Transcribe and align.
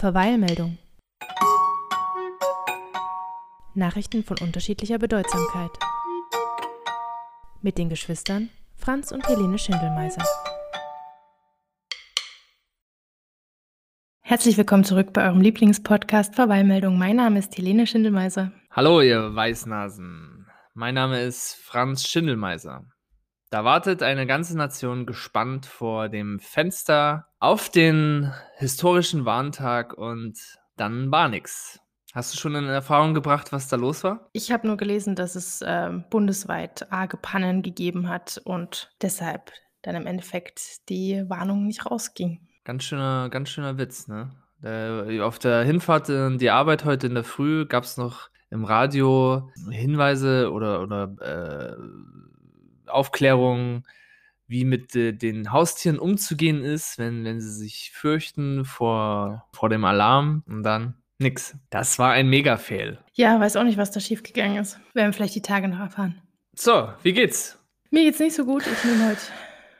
Verweilmeldung. 0.00 0.78
Nachrichten 3.74 4.24
von 4.24 4.38
unterschiedlicher 4.38 4.98
Bedeutsamkeit. 4.98 5.72
Mit 7.60 7.76
den 7.76 7.90
Geschwistern 7.90 8.48
Franz 8.76 9.12
und 9.12 9.28
Helene 9.28 9.58
Schindelmeiser. 9.58 10.24
Herzlich 14.22 14.56
willkommen 14.56 14.84
zurück 14.84 15.12
bei 15.12 15.26
eurem 15.26 15.42
Lieblingspodcast 15.42 16.34
Verweilmeldung. 16.34 16.96
Mein 16.96 17.16
Name 17.16 17.38
ist 17.38 17.54
Helene 17.58 17.86
Schindelmeiser. 17.86 18.52
Hallo, 18.70 19.02
ihr 19.02 19.34
Weißnasen. 19.34 20.46
Mein 20.72 20.94
Name 20.94 21.20
ist 21.20 21.56
Franz 21.56 22.08
Schindelmeiser. 22.08 22.86
Da 23.50 23.66
wartet 23.66 24.02
eine 24.02 24.26
ganze 24.26 24.56
Nation 24.56 25.04
gespannt 25.04 25.66
vor 25.66 26.08
dem 26.08 26.38
Fenster 26.38 27.29
auf 27.40 27.70
den 27.70 28.32
historischen 28.56 29.24
Warntag 29.24 29.94
und 29.94 30.38
dann 30.76 31.10
war 31.10 31.28
nix. 31.28 31.80
Hast 32.12 32.34
du 32.34 32.38
schon 32.38 32.54
in 32.54 32.66
Erfahrung 32.66 33.14
gebracht, 33.14 33.52
was 33.52 33.68
da 33.68 33.76
los 33.76 34.04
war? 34.04 34.28
Ich 34.32 34.52
habe 34.52 34.66
nur 34.66 34.76
gelesen, 34.76 35.14
dass 35.14 35.36
es 35.36 35.62
äh, 35.62 35.90
bundesweit 36.10 36.92
arge 36.92 37.16
Pannen 37.16 37.62
gegeben 37.62 38.08
hat 38.08 38.40
und 38.44 38.92
deshalb 39.00 39.52
dann 39.82 39.94
im 39.94 40.06
Endeffekt 40.06 40.88
die 40.88 41.24
Warnung 41.28 41.66
nicht 41.66 41.86
rausging. 41.86 42.46
Ganz 42.64 42.84
schöner, 42.84 43.30
ganz 43.30 43.48
schöner 43.48 43.78
Witz, 43.78 44.06
ne? 44.08 44.30
Äh, 44.62 45.20
auf 45.20 45.38
der 45.38 45.62
Hinfahrt 45.62 46.10
in 46.10 46.36
die 46.36 46.50
Arbeit 46.50 46.84
heute 46.84 47.06
in 47.06 47.14
der 47.14 47.24
Früh 47.24 47.64
gab 47.64 47.84
es 47.84 47.96
noch 47.96 48.28
im 48.50 48.64
Radio 48.64 49.50
Hinweise 49.70 50.52
oder, 50.52 50.82
oder 50.82 51.76
äh, 52.86 52.90
Aufklärung, 52.90 53.84
wie 54.50 54.64
mit 54.64 54.96
äh, 54.96 55.12
den 55.12 55.52
Haustieren 55.52 55.98
umzugehen 55.98 56.64
ist, 56.64 56.98
wenn, 56.98 57.24
wenn 57.24 57.40
sie 57.40 57.52
sich 57.52 57.92
fürchten 57.94 58.64
vor, 58.64 59.46
vor 59.52 59.68
dem 59.68 59.84
Alarm 59.84 60.42
und 60.48 60.64
dann 60.64 60.94
nix. 61.18 61.56
Das 61.70 61.98
war 62.00 62.12
ein 62.12 62.28
Mega-Fail. 62.28 62.98
Ja, 63.14 63.38
weiß 63.38 63.56
auch 63.56 63.62
nicht, 63.62 63.78
was 63.78 63.92
da 63.92 64.00
schiefgegangen 64.00 64.58
ist. 64.58 64.80
Werden 64.92 65.12
vielleicht 65.12 65.36
die 65.36 65.42
Tage 65.42 65.68
noch 65.68 65.78
erfahren. 65.78 66.20
So, 66.56 66.88
wie 67.02 67.12
geht's? 67.12 67.58
Mir 67.90 68.02
geht's 68.02 68.18
nicht 68.18 68.34
so 68.34 68.44
gut. 68.44 68.64
Ich 68.66 68.84
nehme 68.84 69.08
heute 69.08 69.20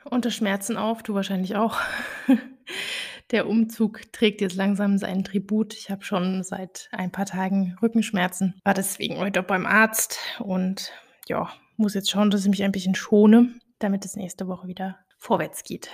unter 0.05 0.31
Schmerzen 0.31 0.77
auf, 0.77 1.03
du 1.03 1.13
wahrscheinlich 1.13 1.55
auch. 1.55 1.77
Der 3.31 3.47
Umzug 3.47 4.11
trägt 4.11 4.41
jetzt 4.41 4.55
langsam 4.55 4.97
seinen 4.97 5.23
Tribut. 5.23 5.73
Ich 5.73 5.89
habe 5.89 6.03
schon 6.03 6.43
seit 6.43 6.89
ein 6.91 7.11
paar 7.11 7.25
Tagen 7.25 7.77
Rückenschmerzen. 7.81 8.59
War 8.63 8.73
deswegen 8.73 9.17
heute 9.17 9.41
beim 9.43 9.65
Arzt 9.65 10.19
und 10.39 10.91
ja, 11.27 11.49
muss 11.77 11.93
jetzt 11.93 12.11
schauen, 12.11 12.29
dass 12.29 12.43
ich 12.43 12.49
mich 12.49 12.63
ein 12.63 12.71
bisschen 12.71 12.95
schone, 12.95 13.53
damit 13.83 14.05
es 14.05 14.15
nächste 14.15 14.47
Woche 14.47 14.67
wieder 14.67 14.97
vorwärts 15.17 15.63
geht. 15.63 15.89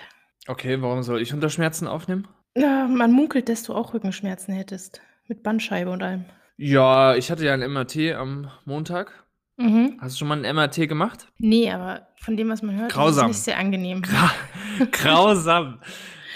Okay, 0.47 0.81
warum 0.81 1.03
soll 1.03 1.21
ich 1.21 1.33
unter 1.33 1.49
Schmerzen 1.49 1.87
aufnehmen? 1.87 2.27
Ja, 2.55 2.87
man 2.87 3.11
munkelt, 3.11 3.49
dass 3.49 3.63
du 3.63 3.73
auch 3.73 3.93
Rückenschmerzen 3.93 4.53
hättest. 4.53 5.01
Mit 5.27 5.43
Bandscheibe 5.43 5.91
und 5.91 6.01
allem. 6.01 6.25
Ja, 6.55 7.15
ich 7.15 7.29
hatte 7.29 7.45
ja 7.45 7.53
ein 7.53 7.59
MRT 7.71 8.13
am 8.15 8.49
Montag. 8.65 9.25
Mhm. 9.57 9.97
Hast 9.99 10.15
du 10.15 10.19
schon 10.19 10.27
mal 10.27 10.43
ein 10.43 10.55
MRT 10.55 10.87
gemacht? 10.87 11.27
Nee, 11.37 11.71
aber 11.71 12.07
von 12.17 12.37
dem, 12.37 12.49
was 12.49 12.61
man 12.61 12.77
hört, 12.77 12.91
Grausam. 12.91 13.29
ist 13.29 13.37
es 13.37 13.37
nicht 13.39 13.45
sehr 13.45 13.57
angenehm. 13.59 14.01
Gra 14.01 14.31
Grausam. 14.91 15.79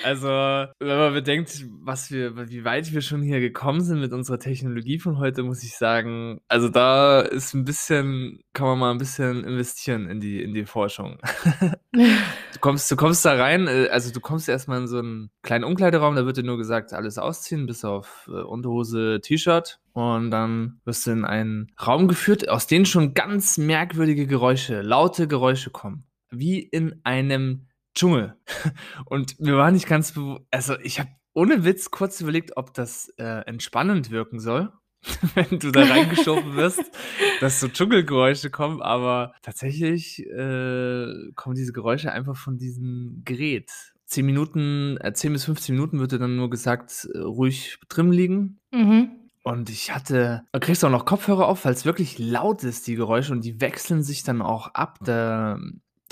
Also, 0.04 0.28
wenn 0.28 0.98
man 0.98 1.14
bedenkt, 1.14 1.66
was 1.82 2.12
wir, 2.12 2.50
wie 2.50 2.64
weit 2.64 2.92
wir 2.92 3.02
schon 3.02 3.22
hier 3.22 3.40
gekommen 3.40 3.82
sind 3.82 4.00
mit 4.00 4.14
unserer 4.14 4.40
Technologie 4.40 5.00
von 5.00 5.20
heute, 5.20 5.44
muss 5.44 5.64
ich 5.64 5.78
sagen, 5.78 6.42
also 6.48 6.70
da 6.70 7.22
ist 7.22 7.54
ein 7.54 7.66
bisschen, 7.66 8.44
kann 8.54 8.68
man 8.68 8.80
mal 8.80 8.92
ein 8.92 8.98
bisschen 8.98 9.44
investieren 9.44 10.10
in 10.10 10.20
die, 10.20 10.42
in 10.42 10.54
die 10.54 10.66
Forschung. 10.66 11.18
du 11.92 12.60
kommst, 12.60 12.90
du 12.92 12.96
kommst 12.96 13.26
da 13.26 13.34
rein, 13.34 13.68
äh, 13.68 13.90
also 13.92 14.12
du 14.12 14.20
kommst 14.20 14.50
erstmal 14.50 14.82
in 14.82 14.88
so 14.88 15.00
einen 15.00 15.30
kleinen 15.44 15.64
Umkleideraum, 15.64 16.16
da 16.16 16.26
wird 16.26 16.38
dir 16.38 16.44
nur 16.44 16.58
gesagt, 16.58 16.94
alles 16.94 17.18
ausziehen, 17.18 17.66
bis 17.66 17.86
auf 17.86 18.30
äh, 18.30 18.42
Unterhose, 18.42 19.20
T-Shirt. 19.22 19.80
Und 19.94 20.32
dann 20.32 20.80
wirst 20.86 21.06
du 21.06 21.12
in 21.12 21.26
einen 21.26 21.72
Raum 21.86 22.08
geführt, 22.08 22.48
aus 22.50 22.68
dem 22.68 22.86
schon 22.86 23.14
ganz 23.14 23.58
merkwürdige 23.58 24.26
Geräusche, 24.26 24.82
laute 24.82 25.28
Geräusche 25.28 25.70
kommen. 25.70 26.06
Wie 26.30 26.60
in 26.60 27.02
einem 27.04 27.68
Dschungel. 27.96 28.36
Und 29.06 29.40
mir 29.40 29.58
war 29.58 29.72
nicht 29.72 29.88
ganz 29.88 30.14
bewusst, 30.14 30.42
also 30.52 30.78
ich 30.80 31.00
habe 31.00 31.10
ohne 31.34 31.64
Witz 31.64 31.92
kurz 31.92 32.20
überlegt, 32.22 32.58
ob 32.58 32.74
das 32.74 33.10
äh, 33.18 33.46
entspannend 33.46 34.12
wirken 34.12 34.40
soll, 34.40 34.72
wenn 35.36 35.60
du 35.60 35.72
da 35.72 35.84
reingeschoben 35.84 36.56
wirst, 36.56 36.84
dass 37.40 37.60
so 37.60 37.68
Dschungelgeräusche 37.68 38.50
kommen, 38.50 38.82
aber 38.82 39.34
tatsächlich 39.42 40.20
äh, 40.26 41.32
kommen 41.36 41.56
diese 41.56 41.74
Geräusche 41.74 42.12
einfach 42.12 42.36
von 42.36 42.58
diesem 42.58 43.22
Gerät. 43.26 43.72
Zehn 44.06 44.26
Minuten, 44.26 44.98
äh, 44.98 45.14
10 45.14 45.34
bis 45.34 45.46
15 45.46 45.76
Minuten 45.76 46.00
wird 46.00 46.12
dir 46.12 46.20
dann 46.20 46.36
nur 46.36 46.50
gesagt, 46.50 47.08
äh, 47.14 47.20
ruhig 47.20 47.80
drin 47.88 48.12
liegen. 48.12 48.60
Mhm. 48.72 49.12
Und 49.44 49.70
ich 49.70 49.96
hatte, 49.96 50.44
da 50.52 50.60
kriegst 50.60 50.84
du 50.84 50.88
auch 50.88 50.92
noch 50.92 51.06
Kopfhörer 51.06 51.48
auf, 51.48 51.66
weil 51.66 51.74
es 51.74 51.86
wirklich 51.86 52.20
laut 52.20 52.64
ist, 52.64 52.86
die 52.88 52.96
Geräusche, 52.96 53.32
und 53.32 53.44
die 53.44 53.60
wechseln 53.60 54.04
sich 54.04 54.24
dann 54.24 54.42
auch 54.42 54.76
ab. 54.76 55.00
Da 55.02 55.58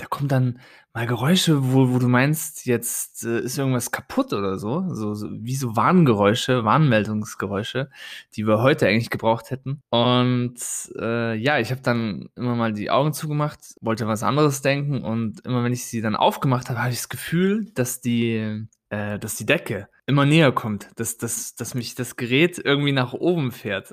da 0.00 0.06
kommen 0.06 0.28
dann 0.28 0.60
mal 0.92 1.06
Geräusche, 1.06 1.72
wo, 1.72 1.90
wo 1.90 1.98
du 1.98 2.08
meinst, 2.08 2.66
jetzt 2.66 3.24
äh, 3.24 3.40
ist 3.40 3.58
irgendwas 3.58 3.90
kaputt 3.90 4.32
oder 4.32 4.58
so. 4.58 4.84
so. 4.94 5.14
So, 5.14 5.28
wie 5.30 5.54
so 5.54 5.76
Warngeräusche, 5.76 6.64
Warnmeldungsgeräusche, 6.64 7.90
die 8.34 8.46
wir 8.46 8.62
heute 8.62 8.86
eigentlich 8.86 9.10
gebraucht 9.10 9.50
hätten. 9.50 9.82
Und 9.90 10.56
äh, 10.98 11.34
ja, 11.36 11.58
ich 11.58 11.70
habe 11.70 11.82
dann 11.82 12.28
immer 12.34 12.54
mal 12.56 12.72
die 12.72 12.90
Augen 12.90 13.12
zugemacht, 13.12 13.60
wollte 13.80 14.06
was 14.06 14.22
anderes 14.22 14.62
denken 14.62 15.02
und 15.02 15.44
immer 15.46 15.62
wenn 15.62 15.72
ich 15.72 15.86
sie 15.86 16.00
dann 16.00 16.16
aufgemacht 16.16 16.70
habe, 16.70 16.80
habe 16.80 16.90
ich 16.90 16.98
das 16.98 17.08
Gefühl, 17.08 17.70
dass 17.74 18.00
die, 18.00 18.66
äh, 18.88 19.18
dass 19.18 19.36
die 19.36 19.46
Decke 19.46 19.88
immer 20.06 20.26
näher 20.26 20.52
kommt, 20.52 20.88
dass, 20.96 21.18
dass, 21.18 21.54
dass 21.54 21.74
mich 21.74 21.94
das 21.94 22.16
Gerät 22.16 22.58
irgendwie 22.58 22.92
nach 22.92 23.12
oben 23.12 23.52
fährt. 23.52 23.92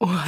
Oha. 0.00 0.24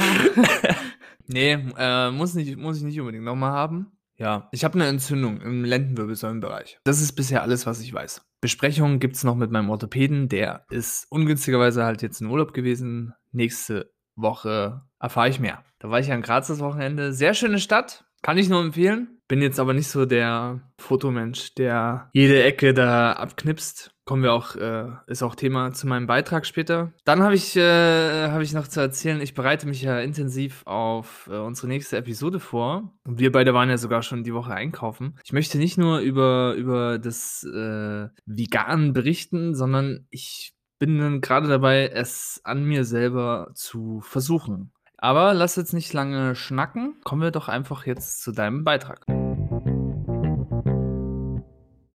nee, 1.27 1.57
äh, 1.77 2.11
muss, 2.11 2.33
nicht, 2.33 2.57
muss 2.57 2.77
ich 2.77 2.83
nicht 2.83 2.99
unbedingt 2.99 3.25
nochmal 3.25 3.51
haben. 3.51 3.91
Ja, 4.21 4.47
ich 4.51 4.63
habe 4.63 4.75
eine 4.75 4.85
Entzündung 4.85 5.41
im 5.41 5.63
Lendenwirbelsäulenbereich. 5.63 6.79
Das 6.83 7.01
ist 7.01 7.13
bisher 7.13 7.41
alles, 7.41 7.65
was 7.65 7.81
ich 7.81 7.91
weiß. 7.91 8.21
Besprechungen 8.39 8.99
gibt 8.99 9.15
es 9.15 9.23
noch 9.23 9.35
mit 9.35 9.49
meinem 9.49 9.71
Orthopäden. 9.71 10.29
Der 10.29 10.63
ist 10.69 11.07
ungünstigerweise 11.09 11.83
halt 11.85 12.03
jetzt 12.03 12.21
in 12.21 12.27
Urlaub 12.27 12.53
gewesen. 12.53 13.13
Nächste 13.31 13.91
Woche 14.15 14.83
erfahre 14.99 15.29
ich 15.29 15.39
mehr. 15.39 15.63
Da 15.79 15.89
war 15.89 15.99
ich 15.99 16.07
ja 16.07 16.13
in 16.13 16.21
Graz 16.21 16.47
das 16.47 16.59
Wochenende. 16.59 17.13
Sehr 17.13 17.33
schöne 17.33 17.57
Stadt. 17.57 18.05
Kann 18.21 18.37
ich 18.37 18.47
nur 18.47 18.61
empfehlen. 18.61 19.19
Bin 19.27 19.41
jetzt 19.41 19.59
aber 19.59 19.73
nicht 19.73 19.87
so 19.87 20.05
der 20.05 20.61
Fotomensch, 20.77 21.55
der 21.55 22.11
jede 22.13 22.43
Ecke 22.43 22.75
da 22.75 23.13
abknipst. 23.13 23.90
Kommen 24.03 24.23
wir 24.23 24.33
auch, 24.33 24.55
äh, 24.55 24.87
ist 25.07 25.21
auch 25.21 25.35
Thema 25.35 25.73
zu 25.73 25.85
meinem 25.85 26.07
Beitrag 26.07 26.45
später. 26.47 26.91
Dann 27.05 27.21
habe 27.21 27.35
ich, 27.35 27.55
äh, 27.55 28.29
hab 28.29 28.41
ich 28.41 28.51
noch 28.51 28.67
zu 28.67 28.79
erzählen, 28.79 29.21
ich 29.21 29.35
bereite 29.35 29.67
mich 29.67 29.83
ja 29.83 29.99
intensiv 29.99 30.63
auf 30.65 31.29
äh, 31.31 31.37
unsere 31.37 31.67
nächste 31.67 31.97
Episode 31.97 32.39
vor. 32.39 32.93
Und 33.05 33.19
wir 33.19 33.31
beide 33.31 33.53
waren 33.53 33.69
ja 33.69 33.77
sogar 33.77 34.01
schon 34.01 34.23
die 34.23 34.33
Woche 34.33 34.53
einkaufen. 34.53 35.19
Ich 35.23 35.33
möchte 35.33 35.59
nicht 35.59 35.77
nur 35.77 35.99
über, 35.99 36.55
über 36.55 36.97
das 36.97 37.43
äh, 37.43 38.07
Vegan 38.25 38.93
berichten, 38.93 39.53
sondern 39.53 40.07
ich 40.09 40.53
bin 40.79 41.21
gerade 41.21 41.47
dabei, 41.47 41.87
es 41.87 42.41
an 42.43 42.63
mir 42.63 42.85
selber 42.85 43.51
zu 43.53 44.01
versuchen. 44.01 44.71
Aber 44.97 45.35
lass 45.35 45.55
jetzt 45.55 45.73
nicht 45.73 45.93
lange 45.93 46.35
schnacken. 46.35 46.95
Kommen 47.03 47.21
wir 47.21 47.31
doch 47.31 47.49
einfach 47.49 47.85
jetzt 47.85 48.23
zu 48.23 48.31
deinem 48.31 48.63
Beitrag. 48.63 49.05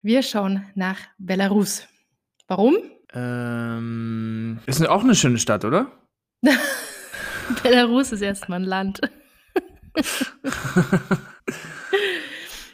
Wir 0.03 0.23
schauen 0.23 0.65
nach 0.75 0.99
Belarus. 1.19 1.87
Warum? 2.49 2.77
Ähm, 3.15 4.61
ist 4.67 4.87
auch 4.87 5.05
eine 5.05 5.15
schöne 5.15 5.39
Stadt, 5.39 5.65
oder? 5.65 5.93
Belarus 7.63 8.13
ist 8.13 8.23
erstmal 8.23 8.61
ein 8.61 8.65
Land. 8.65 9.01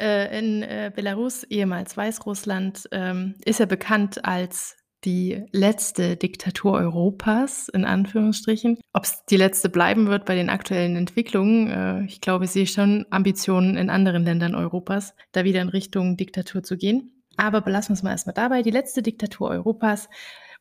äh, 0.00 0.38
in 0.38 0.62
äh, 0.62 0.92
Belarus, 0.94 1.44
ehemals 1.44 1.96
Weißrussland, 1.96 2.88
ähm, 2.92 3.34
ist 3.44 3.60
er 3.60 3.66
bekannt 3.66 4.24
als 4.24 4.76
die 5.04 5.44
letzte 5.52 6.16
Diktatur 6.16 6.72
Europas, 6.72 7.68
in 7.68 7.84
Anführungsstrichen. 7.84 8.78
Ob 8.92 9.04
es 9.04 9.24
die 9.26 9.36
letzte 9.36 9.68
bleiben 9.68 10.08
wird 10.08 10.24
bei 10.24 10.34
den 10.34 10.50
aktuellen 10.50 10.96
Entwicklungen, 10.96 11.68
äh, 11.70 12.04
ich 12.04 12.20
glaube, 12.20 12.46
ich 12.46 12.50
sehe 12.50 12.66
schon 12.66 13.06
Ambitionen 13.10 13.76
in 13.76 13.90
anderen 13.90 14.24
Ländern 14.24 14.54
Europas, 14.54 15.14
da 15.32 15.44
wieder 15.44 15.62
in 15.62 15.68
Richtung 15.68 16.16
Diktatur 16.16 16.62
zu 16.62 16.76
gehen. 16.76 17.17
Aber 17.38 17.62
belassen 17.62 17.90
wir 17.90 17.94
es 17.94 18.02
mal 18.02 18.10
erstmal 18.10 18.34
dabei. 18.34 18.62
Die 18.62 18.70
letzte 18.70 19.00
Diktatur 19.00 19.48
Europas. 19.48 20.10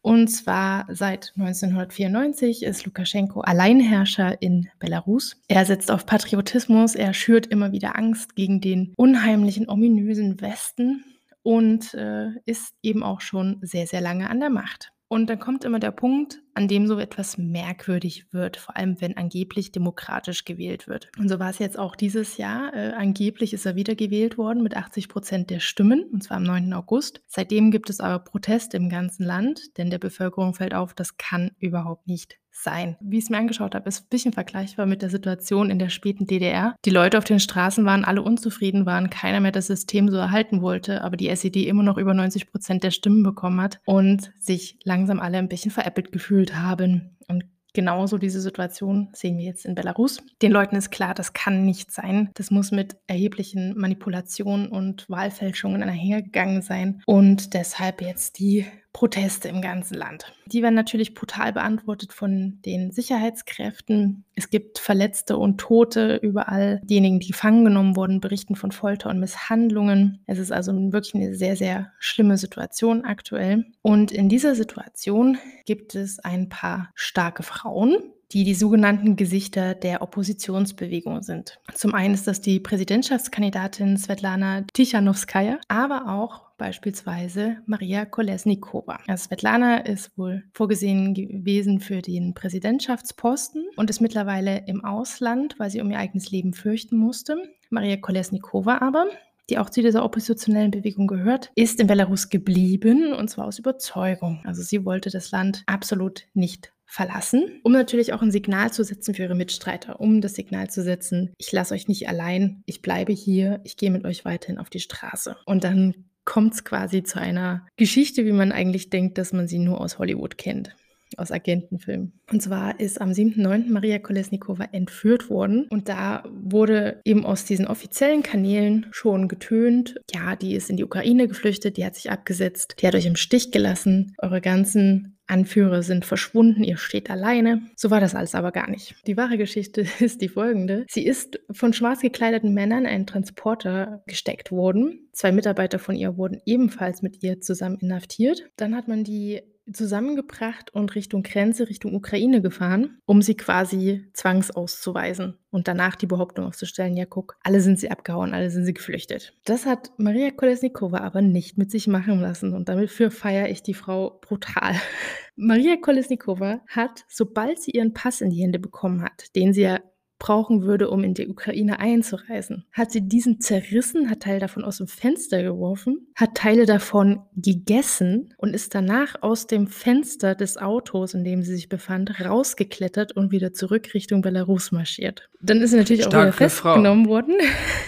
Und 0.01 0.29
zwar 0.29 0.85
seit 0.89 1.33
1994 1.35 2.63
ist 2.63 2.85
Lukaschenko 2.85 3.41
Alleinherrscher 3.41 4.41
in 4.41 4.69
Belarus. 4.79 5.41
Er 5.47 5.65
setzt 5.65 5.91
auf 5.91 6.05
Patriotismus, 6.05 6.95
er 6.95 7.13
schürt 7.13 7.47
immer 7.47 7.71
wieder 7.71 7.97
Angst 7.97 8.35
gegen 8.35 8.61
den 8.61 8.93
unheimlichen, 8.95 9.67
ominösen 9.67 10.39
Westen 10.39 11.03
und 11.41 11.93
äh, 11.95 12.29
ist 12.45 12.75
eben 12.83 13.03
auch 13.03 13.21
schon 13.21 13.57
sehr, 13.63 13.87
sehr 13.87 14.01
lange 14.01 14.29
an 14.29 14.39
der 14.39 14.51
Macht. 14.51 14.93
Und 15.09 15.29
dann 15.29 15.39
kommt 15.39 15.63
immer 15.63 15.79
der 15.79 15.91
Punkt, 15.91 16.41
an 16.53 16.67
dem 16.67 16.85
so 16.85 16.99
etwas 16.99 17.37
merkwürdig 17.37 18.33
wird, 18.33 18.57
vor 18.57 18.75
allem 18.75 18.99
wenn 18.99 19.15
angeblich 19.15 19.71
demokratisch 19.71 20.43
gewählt 20.43 20.87
wird. 20.87 21.09
Und 21.17 21.29
so 21.29 21.39
war 21.39 21.49
es 21.49 21.59
jetzt 21.59 21.79
auch 21.79 21.95
dieses 21.95 22.37
Jahr. 22.37 22.73
Äh, 22.73 22.91
angeblich 22.91 23.53
ist 23.53 23.65
er 23.65 23.75
wieder 23.75 23.95
gewählt 23.95 24.37
worden 24.37 24.63
mit 24.63 24.75
80 24.75 25.07
Prozent 25.07 25.49
der 25.49 25.59
Stimmen, 25.61 26.03
und 26.11 26.23
zwar 26.23 26.37
am 26.37 26.43
9. 26.43 26.73
August. 26.73 27.21
Seitdem 27.27 27.71
gibt 27.71 27.89
es 27.89 28.01
aber 28.01 28.19
Proteste 28.19 28.75
im 28.75 28.89
ganzen 28.89 29.23
Land, 29.23 29.77
denn 29.77 29.89
der 29.89 29.99
Bevölkerung 29.99 30.53
fällt 30.53 30.73
auf, 30.73 30.93
das 30.93 31.17
kann 31.17 31.51
überhaupt 31.59 32.07
nicht 32.07 32.37
sein. 32.63 32.97
Wie 32.99 33.17
ich 33.17 33.25
es 33.25 33.29
mir 33.29 33.37
angeschaut 33.37 33.75
habe, 33.75 33.87
ist 33.87 34.03
ein 34.03 34.09
bisschen 34.09 34.33
vergleichbar 34.33 34.85
mit 34.85 35.01
der 35.01 35.09
Situation 35.09 35.69
in 35.69 35.79
der 35.79 35.89
späten 35.89 36.27
DDR. 36.27 36.75
Die 36.85 36.89
Leute 36.89 37.17
auf 37.17 37.23
den 37.23 37.39
Straßen 37.39 37.85
waren 37.85 38.05
alle 38.05 38.21
unzufrieden, 38.21 38.85
waren 38.85 39.09
keiner 39.09 39.39
mehr 39.39 39.51
das 39.51 39.67
System 39.67 40.09
so 40.09 40.17
erhalten 40.17 40.61
wollte, 40.61 41.03
aber 41.03 41.17
die 41.17 41.29
SED 41.29 41.67
immer 41.67 41.83
noch 41.83 41.97
über 41.97 42.13
90 42.13 42.51
Prozent 42.51 42.83
der 42.83 42.91
Stimmen 42.91 43.23
bekommen 43.23 43.61
hat 43.61 43.79
und 43.85 44.31
sich 44.39 44.77
langsam 44.83 45.19
alle 45.19 45.37
ein 45.37 45.49
bisschen 45.49 45.71
veräppelt 45.71 46.11
gefühlt 46.11 46.55
haben. 46.55 47.17
Und 47.27 47.43
Genauso 47.77 48.17
diese 48.17 48.41
Situation 48.41 49.09
sehen 49.13 49.37
wir 49.37 49.45
jetzt 49.45 49.63
in 49.63 49.75
Belarus. 49.75 50.17
Den 50.41 50.51
Leuten 50.51 50.75
ist 50.75 50.89
klar, 50.89 51.13
das 51.13 51.33
kann 51.33 51.63
nicht 51.63 51.91
sein. 51.91 52.31
Das 52.33 52.49
muss 52.49 52.71
mit 52.71 52.97
erheblichen 53.05 53.77
Manipulationen 53.77 54.69
und 54.69 55.07
Wahlfälschungen 55.09 55.83
einhergegangen 55.83 56.63
sein. 56.63 57.03
Und 57.05 57.53
deshalb 57.53 58.01
jetzt 58.01 58.39
die 58.39 58.65
Proteste 58.97 59.47
im 59.47 59.61
ganzen 59.61 59.93
Land. 59.93 60.33
Die 60.47 60.63
werden 60.63 60.73
natürlich 60.73 61.13
brutal 61.13 61.53
beantwortet 61.53 62.13
von 62.13 62.57
den 62.65 62.91
Sicherheitskräften. 62.91 64.25
Es 64.33 64.49
gibt 64.49 64.79
Verletzte 64.79 65.37
und 65.37 65.59
Tote 65.59 66.15
überall. 66.15 66.81
Diejenigen, 66.83 67.19
die 67.19 67.27
gefangen 67.27 67.63
genommen 67.63 67.95
wurden, 67.95 68.21
berichten 68.21 68.55
von 68.55 68.71
Folter 68.71 69.11
und 69.11 69.19
Misshandlungen. 69.19 70.23
Es 70.25 70.39
ist 70.39 70.51
also 70.51 70.73
wirklich 70.91 71.13
eine 71.13 71.35
sehr, 71.35 71.55
sehr 71.55 71.91
schlimme 71.99 72.39
Situation 72.39 73.05
aktuell. 73.05 73.67
Und 73.83 74.11
in 74.11 74.29
dieser 74.29 74.55
Situation 74.55 75.37
gibt 75.67 75.93
es 75.93 76.17
ein 76.17 76.49
paar 76.49 76.89
starke 76.95 77.43
Frauen, 77.43 77.97
die 78.31 78.45
die 78.45 78.55
sogenannten 78.55 79.15
Gesichter 79.15 79.75
der 79.75 80.01
Oppositionsbewegung 80.01 81.21
sind. 81.21 81.59
Zum 81.75 81.93
einen 81.93 82.15
ist 82.15 82.25
das 82.25 82.41
die 82.41 82.59
Präsidentschaftskandidatin 82.59 83.95
Svetlana 83.97 84.65
Tichanowskaja, 84.73 85.59
aber 85.67 86.09
auch 86.09 86.46
beispielsweise 86.57 87.57
Maria 87.65 88.05
Kolesnikova. 88.05 88.99
Svetlana 89.15 89.79
ist 89.85 90.17
wohl 90.17 90.43
vorgesehen 90.53 91.13
gewesen 91.13 91.79
für 91.79 92.01
den 92.01 92.33
Präsidentschaftsposten 92.33 93.65
und 93.75 93.89
ist 93.89 94.01
mittlerweile 94.01 94.63
im 94.67 94.83
Ausland, 94.83 95.55
weil 95.57 95.69
sie 95.69 95.81
um 95.81 95.91
ihr 95.91 95.99
eigenes 95.99 96.31
Leben 96.31 96.53
fürchten 96.53 96.97
musste. 96.97 97.37
Maria 97.69 97.97
Kolesnikova 97.97 98.79
aber 98.79 99.07
die 99.49 99.57
auch 99.57 99.69
zu 99.69 99.81
dieser 99.81 100.03
oppositionellen 100.03 100.71
Bewegung 100.71 101.07
gehört, 101.07 101.51
ist 101.55 101.79
in 101.79 101.87
Belarus 101.87 102.29
geblieben 102.29 103.13
und 103.13 103.29
zwar 103.29 103.45
aus 103.45 103.59
Überzeugung. 103.59 104.41
Also 104.43 104.61
sie 104.61 104.83
wollte 104.83 105.09
das 105.09 105.31
Land 105.31 105.63
absolut 105.67 106.27
nicht 106.33 106.73
verlassen, 106.85 107.59
um 107.63 107.73
natürlich 107.73 108.13
auch 108.13 108.21
ein 108.21 108.31
Signal 108.31 108.71
zu 108.71 108.83
setzen 108.83 109.13
für 109.13 109.23
ihre 109.23 109.35
Mitstreiter, 109.35 109.99
um 109.99 110.21
das 110.21 110.35
Signal 110.35 110.69
zu 110.69 110.81
setzen, 110.81 111.33
ich 111.37 111.51
lasse 111.51 111.73
euch 111.73 111.87
nicht 111.87 112.07
allein, 112.07 112.63
ich 112.65 112.81
bleibe 112.81 113.11
hier, 113.11 113.59
ich 113.65 113.75
gehe 113.75 113.91
mit 113.91 114.05
euch 114.05 114.23
weiterhin 114.23 114.57
auf 114.57 114.69
die 114.69 114.79
Straße. 114.79 115.35
Und 115.45 115.65
dann 115.65 116.05
kommt 116.27 116.53
es 116.53 116.63
quasi 116.63 117.01
zu 117.01 117.19
einer 117.19 117.65
Geschichte, 117.77 118.25
wie 118.25 118.33
man 118.33 118.51
eigentlich 118.51 118.91
denkt, 118.91 119.17
dass 119.17 119.33
man 119.33 119.47
sie 119.47 119.59
nur 119.59 119.81
aus 119.81 119.97
Hollywood 119.97 120.37
kennt 120.37 120.75
aus 121.15 121.31
Agentenfilmen. 121.31 122.19
Und 122.29 122.41
zwar 122.41 122.79
ist 122.81 122.99
am 122.99 123.11
7.9. 123.11 123.71
Maria 123.71 123.97
Kolesnikova 123.97 124.65
entführt 124.73 125.29
worden 125.29 125.65
und 125.69 125.87
da 125.87 126.23
wurde 126.29 127.01
eben 127.05 127.25
aus 127.25 127.45
diesen 127.45 127.65
offiziellen 127.65 128.23
Kanälen 128.23 128.87
schon 128.91 129.29
getönt, 129.29 129.95
ja, 130.13 130.35
die 130.35 130.53
ist 130.53 130.69
in 130.69 130.75
die 130.75 130.83
Ukraine 130.83 131.29
geflüchtet, 131.29 131.77
die 131.77 131.85
hat 131.85 131.95
sich 131.95 132.11
abgesetzt, 132.11 132.75
die 132.81 132.87
hat 132.87 132.95
euch 132.95 133.05
im 133.05 133.15
Stich 133.15 133.51
gelassen, 133.51 134.15
eure 134.17 134.41
ganzen 134.41 135.16
Anführer 135.27 135.83
sind 135.83 136.05
verschwunden, 136.05 136.63
ihr 136.63 136.77
steht 136.77 137.09
alleine. 137.09 137.61
So 137.75 137.91
war 137.91 137.99
das 137.99 138.15
alles 138.15 138.33
aber 138.33 138.51
gar 138.51 138.69
nicht. 138.69 138.95
Die 139.05 139.17
wahre 139.17 139.37
Geschichte 139.37 139.81
ist 139.99 140.21
die 140.21 140.29
folgende. 140.29 140.85
Sie 140.89 141.05
ist 141.05 141.39
von 141.51 141.73
schwarz 141.73 142.01
gekleideten 142.01 142.53
Männern 142.53 142.85
in 142.85 142.87
einen 142.87 143.07
Transporter 143.07 144.03
gesteckt 144.07 144.51
worden. 144.51 145.09
Zwei 145.11 145.31
Mitarbeiter 145.31 145.79
von 145.79 145.95
ihr 145.95 146.17
wurden 146.17 146.41
ebenfalls 146.45 147.01
mit 147.01 147.23
ihr 147.23 147.41
zusammen 147.41 147.77
inhaftiert. 147.79 148.49
Dann 148.55 148.75
hat 148.75 148.87
man 148.87 149.03
die 149.03 149.41
zusammengebracht 149.73 150.73
und 150.73 150.95
Richtung 150.95 151.23
Grenze, 151.23 151.69
Richtung 151.69 151.95
Ukraine 151.95 152.41
gefahren, 152.41 152.99
um 153.05 153.21
sie 153.21 153.35
quasi 153.35 154.05
zwangsauszuweisen 154.13 155.37
und 155.49 155.67
danach 155.67 155.95
die 155.95 156.07
Behauptung 156.07 156.45
aufzustellen, 156.45 156.95
ja 156.95 157.05
guck, 157.05 157.37
alle 157.43 157.61
sind 157.61 157.79
sie 157.79 157.91
abgehauen, 157.91 158.33
alle 158.33 158.49
sind 158.49 158.65
sie 158.65 158.73
geflüchtet. 158.73 159.33
Das 159.45 159.65
hat 159.65 159.91
Maria 159.97 160.31
Kolesnikova 160.31 160.99
aber 160.99 161.21
nicht 161.21 161.57
mit 161.57 161.71
sich 161.71 161.87
machen 161.87 162.19
lassen 162.19 162.53
und 162.53 162.69
damit 162.69 162.89
feiere 162.89 163.49
ich 163.49 163.63
die 163.63 163.73
Frau 163.73 164.19
brutal. 164.21 164.75
Maria 165.35 165.77
Kolesnikova 165.77 166.61
hat, 166.67 167.05
sobald 167.09 167.61
sie 167.61 167.71
ihren 167.71 167.93
Pass 167.93 168.21
in 168.21 168.29
die 168.29 168.41
Hände 168.41 168.59
bekommen 168.59 169.03
hat, 169.03 169.35
den 169.35 169.53
sie 169.53 169.61
ja 169.61 169.79
brauchen 170.19 170.63
würde, 170.63 170.89
um 170.89 171.03
in 171.03 171.13
die 171.13 171.27
Ukraine 171.27 171.79
einzureisen. 171.79 172.65
Hat 172.71 172.91
sie 172.91 173.01
diesen 173.01 173.39
zerrissen, 173.39 174.09
hat 174.09 174.21
Teile 174.21 174.39
davon 174.39 174.63
aus 174.63 174.77
dem 174.77 174.87
Fenster 174.87 175.43
geworfen, 175.43 176.07
hat 176.15 176.35
Teile 176.35 176.65
davon 176.65 177.21
gegessen 177.35 178.33
und 178.37 178.53
ist 178.53 178.73
danach 178.73 179.15
aus 179.21 179.47
dem 179.47 179.67
Fenster 179.67 180.35
des 180.35 180.57
Autos, 180.57 181.13
in 181.13 181.23
dem 181.23 181.43
sie 181.43 181.55
sich 181.55 181.69
befand, 181.69 182.19
rausgeklettert 182.19 183.11
und 183.11 183.31
wieder 183.31 183.53
zurück 183.53 183.93
Richtung 183.93 184.21
Belarus 184.21 184.71
marschiert. 184.71 185.29
Dann 185.41 185.61
ist 185.61 185.71
sie 185.71 185.77
natürlich 185.77 186.03
Starke 186.03 186.17
auch 186.17 186.23
wieder 186.23 186.33
festgenommen 186.33 187.05
Frau. 187.05 187.11
worden, 187.11 187.35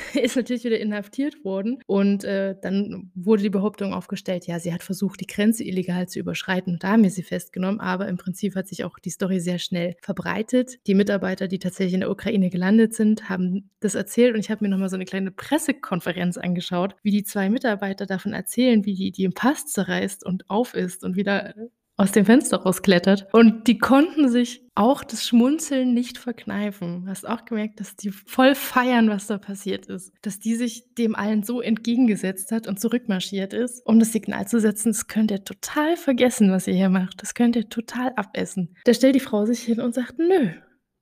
ist 0.22 0.36
natürlich 0.36 0.64
wieder 0.64 0.80
inhaftiert 0.80 1.44
worden. 1.44 1.80
Und 1.88 2.24
äh, 2.24 2.56
dann 2.62 3.12
wurde 3.16 3.44
die 3.44 3.50
Behauptung 3.50 3.94
aufgestellt, 3.94 4.48
ja, 4.48 4.60
sie 4.60 4.74
hat 4.74 4.84
versucht, 4.84 5.20
die 5.20 5.28
Grenze 5.28 5.64
illegal 5.64 6.08
zu 6.08 6.20
überschreiten. 6.20 6.74
Und 6.74 6.84
da 6.84 6.90
haben 6.90 7.04
wir 7.04 7.10
sie 7.10 7.24
festgenommen, 7.24 7.80
aber 7.80 8.08
im 8.08 8.18
Prinzip 8.18 8.56
hat 8.56 8.68
sich 8.68 8.84
auch 8.84 9.00
die 9.00 9.10
Story 9.10 9.40
sehr 9.40 9.60
schnell 9.60 9.96
verbreitet. 10.02 10.80
Die 10.88 10.96
Mitarbeiter, 10.96 11.48
die 11.48 11.60
tatsächlich 11.60 11.94
in 11.94 12.02
der 12.02 12.12
Ukraine 12.12 12.50
gelandet 12.50 12.94
sind, 12.94 13.30
haben 13.30 13.70
das 13.80 13.96
erzählt. 13.96 14.34
Und 14.34 14.40
ich 14.40 14.52
habe 14.52 14.64
mir 14.64 14.70
nochmal 14.70 14.90
so 14.90 14.96
eine 14.96 15.06
kleine 15.06 15.32
Pressekonferenz 15.32 16.38
angeschaut, 16.38 16.96
wie 17.04 17.12
die 17.12 17.24
zwei 17.24 17.50
Mitarbeiter 17.50 18.06
davon 18.06 18.34
erzählen, 18.34 18.86
wie 18.86 18.96
die, 18.96 19.12
die 19.12 19.24
im 19.24 19.34
Pass 19.34 19.66
zerreißt 19.68 20.26
und 20.26 20.50
auf 20.50 20.74
ist 20.74 21.04
und 21.04 21.16
wieder 21.16 21.54
aus 22.00 22.14
dem 22.14 22.26
Fenster 22.26 22.58
rausklettert. 22.58 23.28
Und 23.34 23.68
die 23.68 23.78
konnten 23.78 24.30
sich 24.30 24.62
auch 24.74 25.04
das 25.04 25.28
Schmunzeln 25.28 25.94
nicht 25.94 26.18
verkneifen. 26.18 27.04
Du 27.04 27.12
hast 27.12 27.28
auch 27.28 27.44
gemerkt, 27.44 27.82
dass 27.82 27.98
die 27.98 28.12
voll 28.12 28.56
feiern, 28.56 29.10
was 29.10 29.28
da 29.28 29.38
passiert 29.38 29.88
ist. 29.88 30.14
Dass 30.22 30.40
die 30.40 30.56
sich 30.56 30.96
dem 30.96 31.14
allen 31.14 31.44
so 31.44 31.60
entgegengesetzt 31.60 32.54
hat 32.54 32.68
und 32.68 32.80
zurückmarschiert 32.80 33.54
ist, 33.54 33.86
um 33.86 34.00
das 34.00 34.14
Signal 34.14 34.48
zu 34.48 34.62
setzen, 34.62 34.94
das 34.94 35.08
könnt 35.08 35.30
ihr 35.30 35.44
total 35.44 35.98
vergessen, 35.98 36.52
was 36.52 36.68
ihr 36.68 36.76
hier 36.76 36.90
macht. 36.90 37.22
Das 37.22 37.34
könnt 37.34 37.58
ihr 37.58 37.68
total 37.68 38.14
abessen. 38.16 38.76
Da 38.86 38.94
stellt 38.94 39.16
die 39.16 39.20
Frau 39.20 39.46
sich 39.46 39.60
hin 39.60 39.82
und 39.82 39.94
sagt, 39.94 40.18
nö, 40.20 40.52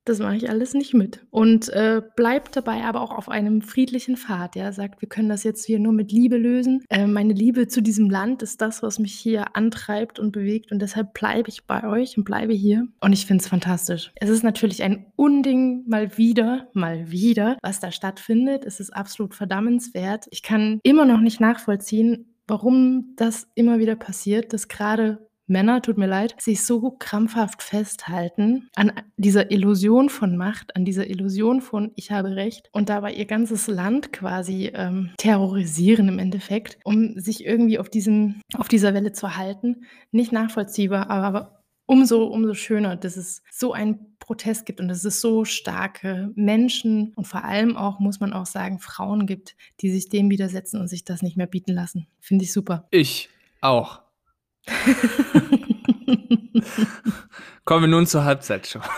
das 0.09 0.19
mache 0.19 0.35
ich 0.35 0.49
alles 0.49 0.73
nicht 0.73 0.93
mit. 0.93 1.25
Und 1.31 1.69
äh, 1.69 2.01
bleibt 2.15 2.55
dabei 2.55 2.83
aber 2.83 3.01
auch 3.01 3.11
auf 3.11 3.29
einem 3.29 3.61
friedlichen 3.61 4.17
Pfad. 4.17 4.55
Ja, 4.55 4.71
sagt, 4.71 5.01
wir 5.01 5.09
können 5.09 5.29
das 5.29 5.43
jetzt 5.43 5.65
hier 5.65 5.79
nur 5.79 5.93
mit 5.93 6.11
Liebe 6.11 6.37
lösen. 6.37 6.83
Äh, 6.89 7.07
meine 7.07 7.33
Liebe 7.33 7.67
zu 7.67 7.81
diesem 7.81 8.09
Land 8.09 8.43
ist 8.43 8.61
das, 8.61 8.83
was 8.83 8.99
mich 8.99 9.13
hier 9.13 9.55
antreibt 9.55 10.19
und 10.19 10.31
bewegt. 10.31 10.71
Und 10.71 10.79
deshalb 10.81 11.13
bleibe 11.13 11.49
ich 11.49 11.65
bei 11.65 11.87
euch 11.87 12.17
und 12.17 12.23
bleibe 12.23 12.53
hier. 12.53 12.87
Und 13.01 13.13
ich 13.13 13.25
finde 13.25 13.41
es 13.41 13.49
fantastisch. 13.49 14.11
Es 14.15 14.29
ist 14.29 14.43
natürlich 14.43 14.83
ein 14.83 15.05
Unding 15.15 15.83
mal 15.87 16.17
wieder, 16.17 16.67
mal 16.73 17.11
wieder, 17.11 17.57
was 17.61 17.79
da 17.79 17.91
stattfindet. 17.91 18.65
Es 18.65 18.79
ist 18.79 18.91
absolut 18.91 19.35
verdammenswert. 19.35 20.25
Ich 20.31 20.43
kann 20.43 20.79
immer 20.83 21.05
noch 21.05 21.19
nicht 21.19 21.39
nachvollziehen, 21.39 22.33
warum 22.47 23.13
das 23.17 23.47
immer 23.55 23.79
wieder 23.79 23.95
passiert, 23.95 24.53
dass 24.53 24.67
gerade 24.67 25.26
Männer, 25.47 25.81
tut 25.81 25.97
mir 25.97 26.07
leid, 26.07 26.35
sich 26.39 26.65
so 26.65 26.91
krampfhaft 26.91 27.63
festhalten 27.63 28.69
an 28.75 28.91
dieser 29.15 29.49
Illusion 29.51 30.09
von 30.09 30.35
Macht, 30.35 30.75
an 30.75 30.85
dieser 30.85 31.09
Illusion 31.09 31.61
von 31.61 31.91
ich 31.95 32.11
habe 32.11 32.35
Recht 32.35 32.69
und 32.73 32.89
dabei 32.89 33.13
ihr 33.13 33.25
ganzes 33.25 33.67
Land 33.67 34.11
quasi 34.11 34.71
ähm, 34.73 35.11
terrorisieren 35.17 36.09
im 36.09 36.19
Endeffekt, 36.19 36.77
um 36.83 37.17
sich 37.17 37.45
irgendwie 37.45 37.79
auf, 37.79 37.89
diesem, 37.89 38.41
auf 38.55 38.67
dieser 38.67 38.93
Welle 38.93 39.13
zu 39.13 39.37
halten. 39.37 39.85
Nicht 40.11 40.31
nachvollziehbar, 40.31 41.09
aber 41.09 41.63
umso, 41.85 42.25
umso 42.25 42.53
schöner, 42.53 42.95
dass 42.95 43.17
es 43.17 43.41
so 43.51 43.73
einen 43.73 44.17
Protest 44.19 44.65
gibt 44.65 44.79
und 44.79 44.89
dass 44.89 45.05
es 45.05 45.21
so 45.21 45.45
starke 45.45 46.31
Menschen 46.35 47.13
und 47.15 47.25
vor 47.25 47.45
allem 47.45 47.77
auch, 47.77 47.99
muss 47.99 48.19
man 48.19 48.33
auch 48.33 48.45
sagen, 48.45 48.79
Frauen 48.79 49.25
gibt, 49.25 49.55
die 49.79 49.89
sich 49.89 50.09
dem 50.09 50.29
widersetzen 50.29 50.79
und 50.79 50.89
sich 50.89 51.05
das 51.05 51.21
nicht 51.21 51.37
mehr 51.37 51.47
bieten 51.47 51.73
lassen. 51.73 52.07
Finde 52.19 52.43
ich 52.43 52.51
super. 52.51 52.87
Ich 52.91 53.29
auch. 53.61 54.06
Kommen 57.65 57.83
wir 57.83 57.87
nun 57.87 58.07
zur 58.07 58.23
Halbzeitshow. 58.23 58.79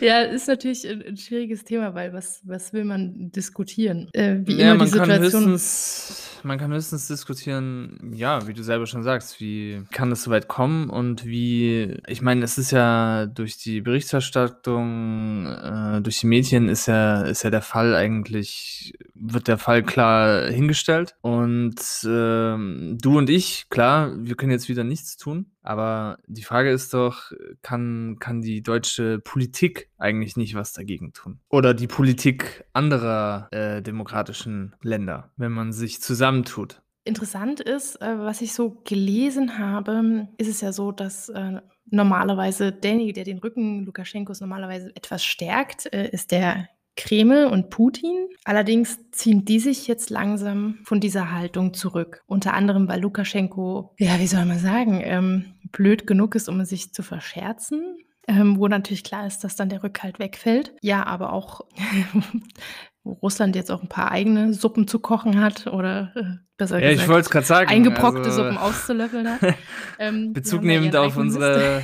ja, 0.00 0.22
ist 0.22 0.48
natürlich 0.48 0.88
ein, 0.88 1.16
schwieriges 1.16 1.64
Thema, 1.64 1.94
weil 1.94 2.12
was, 2.12 2.40
was 2.44 2.72
will 2.72 2.84
man 2.84 3.30
diskutieren? 3.32 4.08
Äh, 4.12 4.38
wie 4.44 4.56
ja, 4.56 4.72
immer 4.72 4.76
man 4.76 4.86
die 4.86 4.92
Situation. 4.92 5.42
Kann 5.42 5.52
höchstens 5.52 6.40
Man 6.42 6.58
kann 6.58 6.72
höchstens 6.72 7.08
diskutieren, 7.08 8.12
ja, 8.14 8.46
wie 8.46 8.54
du 8.54 8.62
selber 8.62 8.86
schon 8.86 9.02
sagst, 9.02 9.40
wie 9.40 9.82
kann 9.90 10.12
es 10.12 10.24
so 10.24 10.30
weit 10.30 10.48
kommen 10.48 10.90
und 10.90 11.24
wie, 11.24 11.96
ich 12.06 12.22
meine, 12.22 12.44
es 12.44 12.58
ist 12.58 12.70
ja 12.70 13.26
durch 13.26 13.58
die 13.58 13.80
Berichterstattung, 13.80 15.46
äh, 15.46 16.00
durch 16.02 16.20
die 16.20 16.26
Medien 16.26 16.68
ist 16.68 16.86
ja, 16.86 17.22
ist 17.22 17.42
ja 17.42 17.50
der 17.50 17.62
Fall 17.62 17.94
eigentlich, 17.94 18.94
wird 19.24 19.46
der 19.46 19.58
Fall 19.58 19.82
klar 19.82 20.50
hingestellt. 20.50 21.14
Und 21.20 21.76
ähm, 22.04 22.98
du 23.00 23.18
und 23.18 23.30
ich, 23.30 23.68
klar, 23.70 24.12
wir 24.16 24.34
können 24.34 24.50
jetzt 24.50 24.68
wieder 24.68 24.84
nichts 24.84 25.16
tun. 25.16 25.46
Aber 25.62 26.18
die 26.26 26.42
Frage 26.42 26.70
ist 26.70 26.92
doch, 26.92 27.30
kann, 27.62 28.16
kann 28.18 28.42
die 28.42 28.62
deutsche 28.62 29.20
Politik 29.20 29.90
eigentlich 29.96 30.36
nicht 30.36 30.54
was 30.54 30.72
dagegen 30.72 31.12
tun? 31.12 31.38
Oder 31.48 31.72
die 31.72 31.86
Politik 31.86 32.64
anderer 32.72 33.48
äh, 33.52 33.80
demokratischen 33.80 34.74
Länder, 34.82 35.30
wenn 35.36 35.52
man 35.52 35.72
sich 35.72 36.02
zusammentut? 36.02 36.82
Interessant 37.04 37.60
ist, 37.60 38.00
äh, 38.00 38.18
was 38.18 38.42
ich 38.42 38.52
so 38.54 38.82
gelesen 38.84 39.58
habe, 39.58 40.28
ist 40.38 40.48
es 40.48 40.60
ja 40.60 40.72
so, 40.72 40.92
dass 40.92 41.28
äh, 41.28 41.60
normalerweise 41.90 42.72
derjenige, 42.72 43.12
der 43.12 43.24
den 43.24 43.38
Rücken 43.38 43.84
Lukaschenkos 43.84 44.40
normalerweise 44.40 44.94
etwas 44.94 45.24
stärkt, 45.24 45.92
äh, 45.92 46.08
ist 46.10 46.30
der 46.30 46.68
Kreml 46.96 47.46
und 47.46 47.70
Putin. 47.70 48.28
Allerdings 48.44 48.98
ziehen 49.12 49.44
die 49.44 49.60
sich 49.60 49.86
jetzt 49.88 50.10
langsam 50.10 50.78
von 50.84 51.00
dieser 51.00 51.32
Haltung 51.32 51.74
zurück. 51.74 52.22
Unter 52.26 52.54
anderem, 52.54 52.88
weil 52.88 53.00
Lukaschenko, 53.00 53.94
ja, 53.98 54.18
wie 54.18 54.26
soll 54.26 54.44
man 54.44 54.58
sagen, 54.58 55.00
ähm, 55.02 55.54
blöd 55.70 56.06
genug 56.06 56.34
ist, 56.34 56.48
um 56.48 56.64
sich 56.64 56.92
zu 56.92 57.02
verscherzen. 57.02 57.96
Ähm, 58.28 58.56
wo 58.56 58.68
natürlich 58.68 59.02
klar 59.02 59.26
ist, 59.26 59.42
dass 59.42 59.56
dann 59.56 59.68
der 59.68 59.82
Rückhalt 59.82 60.20
wegfällt. 60.20 60.72
Ja, 60.80 61.04
aber 61.06 61.32
auch 61.32 61.62
wo 63.04 63.14
Russland 63.14 63.56
jetzt 63.56 63.70
auch 63.70 63.82
ein 63.82 63.88
paar 63.88 64.12
eigene 64.12 64.54
Suppen 64.54 64.86
zu 64.86 65.00
kochen 65.00 65.40
hat 65.40 65.66
oder 65.66 66.12
äh, 66.14 66.22
besser 66.56 66.78
ja, 66.78 66.90
gesagt, 66.90 67.02
ich 67.02 67.08
wollte 67.08 67.24
es 67.26 67.30
gerade 67.30 67.46
sagen. 67.46 67.70
eingebrockte 67.70 68.24
also, 68.24 68.42
Suppen 68.42 68.58
auszulöffeln 68.58 69.28
hat. 69.28 69.40
Ähm, 69.98 70.32
Bezug 70.32 70.62
nehmend 70.62 70.96
auf 70.96 71.16
unsere, 71.16 71.82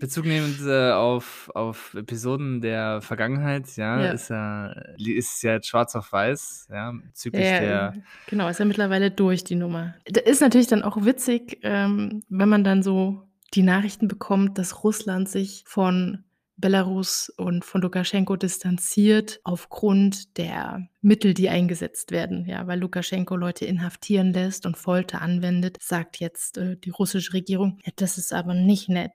Bezug 0.00 0.26
nehmend 0.26 0.60
äh, 0.66 0.90
auf, 0.92 1.50
auf 1.54 1.94
Episoden 1.94 2.60
der 2.60 3.00
Vergangenheit, 3.02 3.76
ja, 3.76 4.02
Ja. 4.02 4.10
ist 4.10 4.30
ja, 4.30 4.72
ist 4.96 5.42
ja 5.42 5.52
jetzt 5.52 5.68
schwarz 5.68 5.94
auf 5.94 6.12
weiß, 6.12 6.68
ja, 6.70 6.92
bezüglich 6.92 7.46
Ja, 7.46 7.60
der, 7.60 7.94
genau, 8.26 8.48
ist 8.48 8.58
ja 8.58 8.64
mittlerweile 8.64 9.10
durch 9.10 9.44
die 9.44 9.54
Nummer. 9.54 9.94
Da 10.06 10.20
ist 10.20 10.40
natürlich 10.40 10.66
dann 10.66 10.82
auch 10.82 11.04
witzig, 11.04 11.58
ähm, 11.62 12.22
wenn 12.28 12.48
man 12.48 12.64
dann 12.64 12.82
so 12.82 13.28
die 13.54 13.62
Nachrichten 13.62 14.08
bekommt, 14.08 14.58
dass 14.58 14.82
Russland 14.82 15.28
sich 15.28 15.64
von 15.66 16.24
Belarus 16.56 17.32
und 17.36 17.64
von 17.64 17.80
Lukaschenko 17.80 18.36
distanziert 18.36 19.40
aufgrund 19.44 20.36
der 20.38 20.88
Mittel, 21.00 21.34
die 21.34 21.48
eingesetzt 21.48 22.10
werden. 22.10 22.46
Ja, 22.46 22.66
weil 22.66 22.78
Lukaschenko 22.78 23.36
Leute 23.36 23.64
inhaftieren 23.64 24.32
lässt 24.32 24.66
und 24.66 24.76
Folter 24.76 25.22
anwendet, 25.22 25.78
sagt 25.80 26.20
jetzt 26.20 26.58
äh, 26.58 26.76
die 26.76 26.90
russische 26.90 27.32
Regierung, 27.32 27.78
ja, 27.84 27.92
das 27.96 28.18
ist 28.18 28.32
aber 28.32 28.54
nicht 28.54 28.88
nett. 28.88 29.12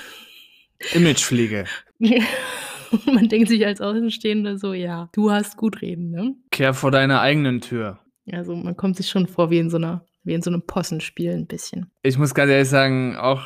Imagepflege. 0.94 1.64
Man 3.06 3.28
denkt 3.28 3.48
sich 3.48 3.66
als 3.66 3.80
Außenstehender 3.80 4.58
so, 4.58 4.72
ja, 4.72 5.08
du 5.12 5.30
hast 5.30 5.56
gut 5.56 5.82
reden, 5.82 6.10
ne? 6.10 6.34
Kehr 6.50 6.74
vor 6.74 6.90
deiner 6.90 7.20
eigenen 7.20 7.60
Tür. 7.60 7.98
Also 8.32 8.56
man 8.56 8.76
kommt 8.76 8.96
sich 8.96 9.08
schon 9.08 9.26
vor 9.26 9.50
wie 9.50 9.58
in 9.58 9.70
so 9.70 9.76
einer, 9.76 10.04
wie 10.24 10.34
in 10.34 10.42
so 10.42 10.50
einem 10.50 10.62
Possenspiel 10.62 11.32
ein 11.32 11.46
bisschen. 11.46 11.90
Ich 12.02 12.18
muss 12.18 12.34
ganz 12.34 12.50
ehrlich 12.50 12.68
sagen, 12.68 13.16
auch, 13.16 13.42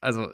also 0.00 0.28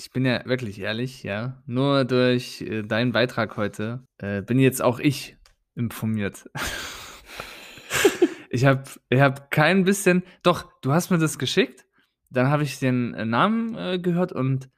ich 0.00 0.10
bin 0.10 0.24
ja 0.24 0.44
wirklich 0.46 0.80
ehrlich, 0.80 1.22
ja, 1.22 1.62
nur 1.66 2.04
durch 2.04 2.62
äh, 2.62 2.82
deinen 2.82 3.12
Beitrag 3.12 3.56
heute 3.56 4.02
äh, 4.18 4.40
bin 4.40 4.58
jetzt 4.58 4.82
auch 4.82 4.98
ich 4.98 5.36
informiert. 5.74 6.48
ich 8.50 8.64
habe 8.64 8.84
ich 9.10 9.20
hab 9.20 9.50
kein 9.50 9.84
bisschen, 9.84 10.22
doch, 10.42 10.70
du 10.80 10.92
hast 10.92 11.10
mir 11.10 11.18
das 11.18 11.38
geschickt, 11.38 11.84
dann 12.30 12.48
habe 12.48 12.62
ich 12.62 12.78
den 12.78 13.12
äh, 13.12 13.26
Namen 13.26 13.76
äh, 13.76 13.98
gehört 13.98 14.32
und 14.32 14.70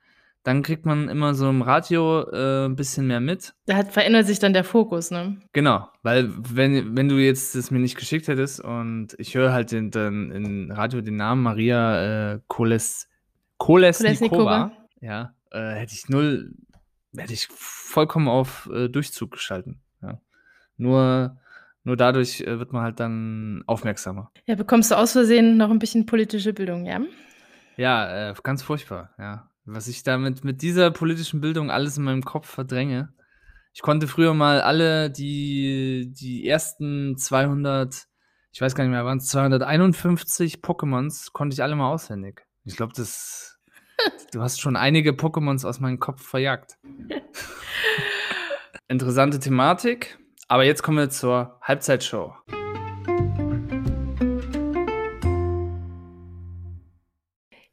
dann 0.42 0.62
kriegt 0.62 0.86
man 0.86 1.08
immer 1.08 1.34
so 1.34 1.48
im 1.48 1.62
Radio 1.62 2.28
äh, 2.28 2.64
ein 2.64 2.74
bisschen 2.74 3.06
mehr 3.06 3.20
mit. 3.20 3.54
Da 3.66 3.76
hat, 3.76 3.92
verändert 3.92 4.26
sich 4.26 4.40
dann 4.40 4.52
der 4.52 4.64
Fokus, 4.64 5.12
ne? 5.12 5.40
Genau, 5.52 5.88
weil 6.02 6.32
wenn, 6.36 6.96
wenn 6.96 7.08
du 7.08 7.14
jetzt 7.18 7.54
das 7.54 7.70
mir 7.70 7.78
nicht 7.78 7.96
geschickt 7.96 8.26
hättest 8.26 8.58
und 8.58 9.14
ich 9.18 9.36
höre 9.36 9.52
halt 9.52 9.70
den, 9.70 9.92
den, 9.92 10.32
im 10.32 10.70
Radio 10.72 11.00
den 11.00 11.14
Namen 11.14 11.44
Maria 11.44 12.32
äh, 12.32 12.40
Koles, 12.48 13.08
Kolesnikova, 13.58 14.00
Kolesnikova. 14.00 14.81
Ja, 15.02 15.34
äh, 15.50 15.74
hätte 15.74 15.94
ich 15.94 16.08
null, 16.08 16.54
hätte 17.14 17.32
ich 17.32 17.48
vollkommen 17.48 18.28
auf 18.28 18.70
äh, 18.72 18.88
Durchzug 18.88 19.32
geschalten. 19.32 19.82
Ja. 20.00 20.20
Nur, 20.76 21.36
nur 21.84 21.96
dadurch 21.96 22.40
äh, 22.40 22.58
wird 22.58 22.72
man 22.72 22.82
halt 22.82 23.00
dann 23.00 23.64
aufmerksamer. 23.66 24.30
Ja, 24.46 24.54
bekommst 24.54 24.90
du 24.90 24.94
aus 24.94 25.12
Versehen 25.12 25.56
noch 25.56 25.70
ein 25.70 25.80
bisschen 25.80 26.06
politische 26.06 26.52
Bildung, 26.52 26.86
ja? 26.86 27.00
Ja, 27.76 28.30
äh, 28.30 28.34
ganz 28.42 28.62
furchtbar, 28.62 29.10
ja. 29.18 29.50
Was 29.64 29.88
ich 29.88 30.02
damit 30.02 30.44
mit 30.44 30.62
dieser 30.62 30.90
politischen 30.90 31.40
Bildung 31.40 31.70
alles 31.70 31.96
in 31.96 32.04
meinem 32.04 32.24
Kopf 32.24 32.48
verdränge. 32.48 33.12
Ich 33.74 33.82
konnte 33.82 34.06
früher 34.06 34.34
mal 34.34 34.60
alle 34.60 35.10
die, 35.10 36.12
die 36.12 36.46
ersten 36.46 37.16
200, 37.16 38.06
ich 38.52 38.60
weiß 38.60 38.74
gar 38.74 38.84
nicht 38.84 38.90
mehr, 38.90 39.04
waren 39.04 39.18
es 39.18 39.28
251 39.28 40.56
Pokémons, 40.56 41.32
konnte 41.32 41.54
ich 41.54 41.62
alle 41.62 41.74
mal 41.74 41.90
auswendig. 41.90 42.46
Ich 42.64 42.76
glaube, 42.76 42.92
das, 42.94 43.58
du 44.32 44.40
hast 44.40 44.60
schon 44.60 44.76
einige 44.76 45.10
Pokémons 45.12 45.66
aus 45.66 45.80
meinem 45.80 45.98
Kopf 45.98 46.22
verjagt. 46.22 46.78
Interessante 48.88 49.38
Thematik. 49.38 50.18
Aber 50.48 50.64
jetzt 50.64 50.82
kommen 50.82 50.98
wir 50.98 51.08
zur 51.08 51.58
Halbzeitshow. 51.62 52.34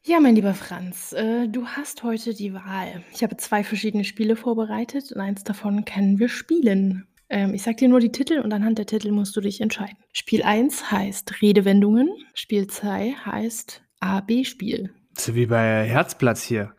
Ja, 0.02 0.18
mein 0.18 0.34
lieber 0.34 0.54
Franz, 0.54 1.12
äh, 1.12 1.46
du 1.46 1.66
hast 1.66 2.02
heute 2.02 2.34
die 2.34 2.54
Wahl. 2.54 3.04
Ich 3.12 3.22
habe 3.22 3.36
zwei 3.36 3.62
verschiedene 3.62 4.04
Spiele 4.04 4.34
vorbereitet 4.34 5.12
und 5.12 5.20
eins 5.20 5.44
davon 5.44 5.84
können 5.84 6.18
wir 6.18 6.28
spielen. 6.28 7.06
Ähm, 7.28 7.54
ich 7.54 7.62
sag 7.62 7.76
dir 7.76 7.88
nur 7.88 8.00
die 8.00 8.10
Titel 8.10 8.40
und 8.40 8.52
anhand 8.52 8.78
der 8.78 8.86
Titel 8.86 9.12
musst 9.12 9.36
du 9.36 9.40
dich 9.40 9.60
entscheiden. 9.60 9.98
Spiel 10.12 10.42
1 10.42 10.90
heißt 10.90 11.42
Redewendungen, 11.42 12.10
Spiel 12.34 12.66
2 12.66 13.12
heißt 13.12 13.82
A-B-Spiel. 14.00 14.92
Das 15.14 15.22
ist 15.22 15.28
ja 15.28 15.34
wie 15.34 15.46
bei 15.46 15.84
Herzplatz 15.86 16.42
hier. 16.42 16.74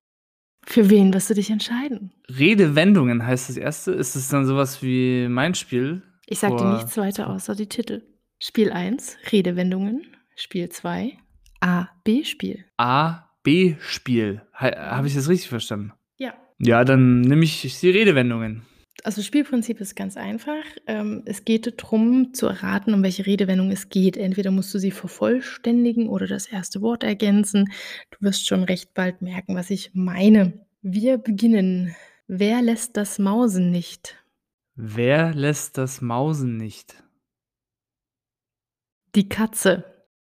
Für 0.63 0.89
wen 0.89 1.13
wirst 1.13 1.29
du 1.29 1.33
dich 1.33 1.49
entscheiden? 1.49 2.13
Redewendungen 2.29 3.25
heißt 3.25 3.49
das 3.49 3.57
erste. 3.57 3.91
Ist 3.91 4.15
es 4.15 4.29
dann 4.29 4.45
sowas 4.45 4.81
wie 4.83 5.27
mein 5.27 5.55
Spiel? 5.55 6.01
Ich 6.27 6.39
sag 6.39 6.57
dir 6.57 6.73
nichts 6.73 6.97
weiter 6.97 7.29
außer 7.29 7.55
die 7.55 7.67
Titel. 7.67 8.03
Spiel 8.39 8.71
1 8.71 9.17
Redewendungen, 9.31 10.05
Spiel 10.35 10.69
2 10.69 11.17
A-B-Spiel. 11.59 12.65
A, 12.77 13.29
B 13.43 13.75
Spiel. 13.81 14.41
Habe 14.53 15.07
ich 15.07 15.15
das 15.15 15.29
richtig 15.29 15.49
verstanden? 15.49 15.93
Ja. 16.17 16.33
Ja, 16.57 16.83
dann 16.83 17.21
nehme 17.21 17.43
ich 17.43 17.79
die 17.79 17.89
Redewendungen. 17.89 18.63
Also 19.03 19.17
das 19.17 19.25
Spielprinzip 19.25 19.81
ist 19.81 19.95
ganz 19.95 20.17
einfach. 20.17 20.63
Ähm, 20.87 21.23
es 21.25 21.45
geht 21.45 21.81
darum 21.81 22.33
zu 22.33 22.47
erraten, 22.47 22.93
um 22.93 23.03
welche 23.03 23.25
Redewendung 23.25 23.71
es 23.71 23.89
geht. 23.89 24.17
Entweder 24.17 24.51
musst 24.51 24.73
du 24.73 24.79
sie 24.79 24.91
vervollständigen 24.91 26.07
oder 26.07 26.27
das 26.27 26.45
erste 26.45 26.81
Wort 26.81 27.03
ergänzen. 27.03 27.71
Du 28.11 28.17
wirst 28.21 28.47
schon 28.47 28.63
recht 28.63 28.93
bald 28.93 29.21
merken, 29.21 29.55
was 29.55 29.69
ich 29.69 29.91
meine. 29.93 30.53
Wir 30.81 31.17
beginnen. 31.17 31.95
Wer 32.27 32.61
lässt 32.61 32.97
das 32.97 33.19
Mausen 33.19 33.71
nicht? 33.71 34.17
Wer 34.75 35.33
lässt 35.33 35.77
das 35.77 36.01
Mausen 36.01 36.57
nicht? 36.57 37.03
Die 39.15 39.27
Katze. 39.27 39.83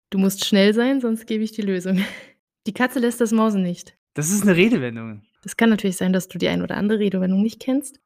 Du 0.10 0.18
musst 0.18 0.46
schnell 0.46 0.74
sein, 0.74 1.02
sonst 1.02 1.28
gebe 1.28 1.44
ich 1.44 1.52
die 1.52 1.62
Lösung. 1.62 2.04
Die 2.66 2.74
Katze 2.74 3.00
lässt 3.00 3.22
das 3.22 3.32
Mausen 3.32 3.62
nicht. 3.62 3.98
Das 4.14 4.30
ist 4.30 4.42
eine 4.42 4.58
Redewendung. 4.58 5.22
Das 5.42 5.56
kann 5.56 5.70
natürlich 5.70 5.96
sein, 5.96 6.12
dass 6.12 6.28
du 6.28 6.38
die 6.38 6.50
ein 6.50 6.62
oder 6.62 6.76
andere 6.76 7.00
Redewendung 7.00 7.42
nicht 7.42 7.62
kennst. 7.62 8.02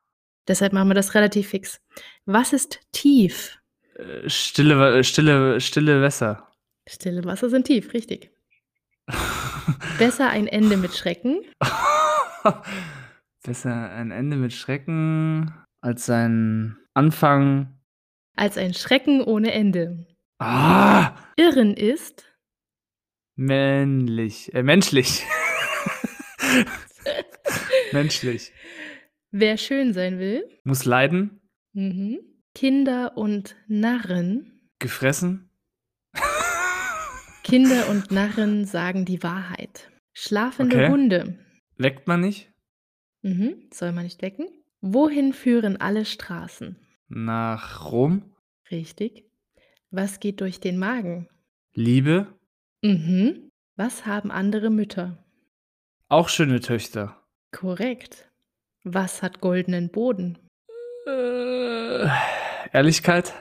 Deshalb 0.47 0.73
machen 0.73 0.89
wir 0.89 0.95
das 0.95 1.13
relativ 1.15 1.49
fix. 1.49 1.81
Was 2.25 2.53
ist 2.53 2.79
tief? 2.91 3.59
Äh, 3.95 4.27
Stille, 4.29 4.77
Wa- 4.79 5.03
stille, 5.03 5.59
stille 5.61 6.01
Wässer. 6.01 6.47
Stille 6.87 7.23
Wasser 7.25 7.49
sind 7.49 7.67
tief, 7.67 7.93
richtig. 7.93 8.31
Besser 9.99 10.29
ein 10.29 10.47
Ende 10.47 10.77
mit 10.77 10.95
Schrecken. 10.95 11.41
Besser 13.43 13.89
ein 13.91 14.11
Ende 14.11 14.37
mit 14.37 14.53
Schrecken 14.53 15.53
als 15.81 16.09
ein 16.09 16.77
Anfang. 16.93 17.79
Als 18.35 18.57
ein 18.57 18.73
Schrecken 18.73 19.21
ohne 19.23 19.51
Ende. 19.51 20.07
Ah! 20.39 21.15
Irren 21.37 21.75
ist. 21.75 22.25
Männlich. 23.35 24.53
Äh, 24.53 24.63
menschlich. 24.63 25.23
menschlich. 27.91 28.51
Wer 29.31 29.57
schön 29.57 29.93
sein 29.93 30.19
will. 30.19 30.43
Muss 30.63 30.85
leiden. 30.85 31.41
Mhm. 31.73 32.19
Kinder 32.53 33.17
und 33.17 33.55
Narren. 33.67 34.61
Gefressen. 34.79 35.49
Kinder 37.43 37.89
und 37.89 38.11
Narren 38.11 38.65
sagen 38.65 39.05
die 39.05 39.23
Wahrheit. 39.23 39.89
Schlafende 40.13 40.75
Okay. 40.75 40.89
Hunde. 40.89 41.39
Weckt 41.77 42.07
man 42.07 42.21
nicht. 42.21 42.51
Mhm. 43.21 43.69
Soll 43.73 43.91
man 43.93 44.03
nicht 44.03 44.21
wecken? 44.21 44.47
Wohin 44.81 45.33
führen 45.33 45.77
alle 45.77 46.05
Straßen? 46.05 46.75
Nach 47.07 47.91
Rom. 47.91 48.35
Richtig. 48.69 49.25
Was 49.91 50.19
geht 50.19 50.41
durch 50.41 50.59
den 50.59 50.77
Magen? 50.77 51.27
Liebe, 51.73 52.27
Mhm. 52.83 53.49
Was 53.75 54.05
haben 54.07 54.31
andere 54.31 54.69
Mütter? 54.71 55.23
auch 56.09 56.27
schöne 56.29 56.59
Töchter. 56.59 57.23
Korrekt. 57.51 58.30
Was 58.83 59.21
hat 59.21 59.41
goldenen 59.41 59.89
Boden? 59.89 60.37
Äh, 61.07 62.07
Ehrlichkeit, 62.73 63.33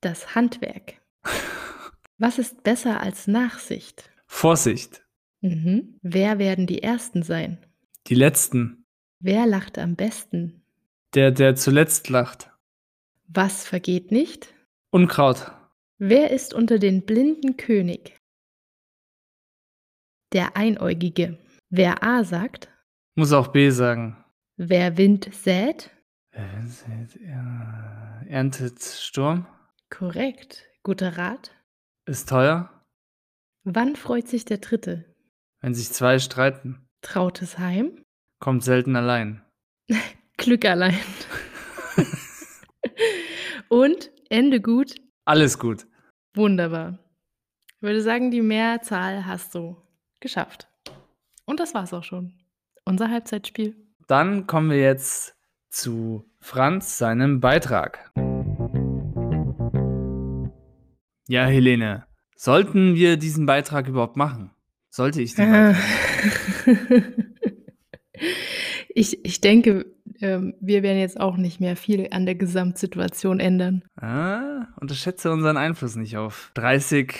Das 0.00 0.34
Handwerk. 0.34 1.00
Was 2.18 2.38
ist 2.38 2.62
besser 2.62 3.00
als 3.00 3.26
Nachsicht? 3.26 4.10
Vorsicht, 4.26 5.02
Mhm. 5.42 5.98
Wer 6.02 6.38
werden 6.38 6.66
die 6.66 6.82
Ersten 6.82 7.22
sein? 7.22 7.58
die 8.08 8.14
Letzten, 8.14 8.84
Wer 9.20 9.46
lacht 9.46 9.78
am 9.78 9.96
besten? 9.96 10.62
der, 11.14 11.30
der 11.30 11.56
zuletzt 11.56 12.08
lacht. 12.08 12.50
Was 13.28 13.66
vergeht 13.66 14.10
nicht? 14.12 14.54
Unkraut, 14.90 15.50
Wer 15.98 16.30
ist 16.30 16.52
unter 16.54 16.78
den 16.78 17.04
blinden 17.06 17.56
König? 17.56 18.16
Der 20.32 20.56
Einäugige. 20.56 21.38
Wer 21.70 22.02
A 22.02 22.22
sagt, 22.24 22.68
muss 23.14 23.32
auch 23.32 23.48
B 23.48 23.70
sagen. 23.70 24.22
Wer 24.56 24.96
Wind 24.96 25.28
sät? 25.32 25.90
Er 26.32 28.22
erntet 28.28 28.82
Sturm, 28.82 29.46
Korrekt. 29.90 30.64
Guter 30.82 31.16
Rat. 31.16 31.50
ist 32.06 32.28
teuer, 32.28 32.70
Wann 33.64 33.96
freut 33.96 34.28
sich 34.28 34.44
der 34.44 34.58
Dritte? 34.58 35.04
wenn 35.60 35.74
sich 35.74 35.90
zwei 35.92 36.18
streiten, 36.18 36.86
Trautes 37.02 37.58
Heim? 37.58 38.02
kommt 38.40 38.62
selten 38.64 38.94
allein. 38.96 39.42
Glück 40.36 40.64
allein. 40.66 40.98
Und 43.68 44.10
Ende 44.28 44.60
gut. 44.60 44.94
Alles 45.24 45.58
gut. 45.58 45.86
Wunderbar. 46.34 46.98
Ich 47.76 47.82
würde 47.82 48.02
sagen, 48.02 48.30
die 48.30 48.42
Mehrzahl 48.42 49.26
hast 49.26 49.54
du 49.54 49.76
geschafft. 50.20 50.68
Und 51.46 51.60
das 51.60 51.74
war's 51.74 51.92
auch 51.92 52.04
schon. 52.04 52.34
Unser 52.84 53.10
Halbzeitspiel. 53.10 53.74
Dann 54.06 54.46
kommen 54.46 54.70
wir 54.70 54.80
jetzt 54.80 55.34
zu 55.68 56.24
Franz, 56.38 56.96
seinem 56.96 57.40
Beitrag. 57.40 58.12
Ja, 61.26 61.46
Helene, 61.46 62.06
sollten 62.36 62.94
wir 62.94 63.16
diesen 63.16 63.46
Beitrag 63.46 63.88
überhaupt 63.88 64.16
machen? 64.16 64.52
Sollte 64.90 65.20
ich 65.20 65.34
den 65.34 65.50
machen? 65.50 65.76
ich, 68.94 69.24
ich 69.24 69.40
denke, 69.40 69.86
ähm, 70.20 70.54
wir 70.60 70.84
werden 70.84 71.00
jetzt 71.00 71.20
auch 71.20 71.36
nicht 71.36 71.58
mehr 71.58 71.74
viel 71.74 72.06
an 72.12 72.26
der 72.26 72.36
Gesamtsituation 72.36 73.40
ändern. 73.40 73.82
Ah, 73.96 74.68
unterschätze 74.80 75.32
unseren 75.32 75.56
Einfluss 75.56 75.96
nicht 75.96 76.16
auf 76.16 76.52
30 76.54 77.12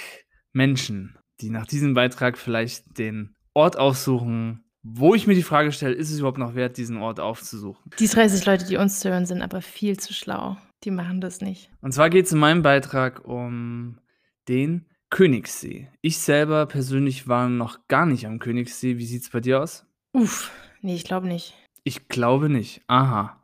Menschen, 0.52 1.18
die 1.40 1.50
nach 1.50 1.66
diesem 1.66 1.94
Beitrag 1.94 2.38
vielleicht 2.38 2.96
den 2.96 3.34
Ort 3.54 3.76
aufsuchen, 3.76 4.65
wo 4.94 5.14
ich 5.14 5.26
mir 5.26 5.34
die 5.34 5.42
Frage 5.42 5.72
stelle, 5.72 5.94
ist 5.94 6.10
es 6.10 6.18
überhaupt 6.18 6.38
noch 6.38 6.54
wert, 6.54 6.76
diesen 6.76 6.98
Ort 6.98 7.18
aufzusuchen? 7.18 7.90
Die 7.98 8.06
30 8.06 8.46
Leute, 8.46 8.66
die 8.66 8.76
uns 8.76 9.04
hören, 9.04 9.26
sind 9.26 9.42
aber 9.42 9.60
viel 9.60 9.98
zu 9.98 10.12
schlau. 10.12 10.56
Die 10.84 10.90
machen 10.90 11.20
das 11.20 11.40
nicht. 11.40 11.70
Und 11.80 11.92
zwar 11.92 12.10
geht 12.10 12.26
es 12.26 12.32
in 12.32 12.38
meinem 12.38 12.62
Beitrag 12.62 13.24
um 13.24 13.98
den 14.48 14.86
Königssee. 15.10 15.88
Ich 16.02 16.18
selber 16.18 16.66
persönlich 16.66 17.26
war 17.26 17.48
noch 17.48 17.88
gar 17.88 18.06
nicht 18.06 18.26
am 18.26 18.38
Königssee. 18.38 18.98
Wie 18.98 19.06
sieht 19.06 19.22
es 19.22 19.30
bei 19.30 19.40
dir 19.40 19.60
aus? 19.60 19.86
Uff, 20.12 20.52
nee, 20.82 20.94
ich 20.94 21.04
glaube 21.04 21.26
nicht. 21.26 21.54
Ich 21.84 22.08
glaube 22.08 22.48
nicht. 22.48 22.82
Aha. 22.86 23.40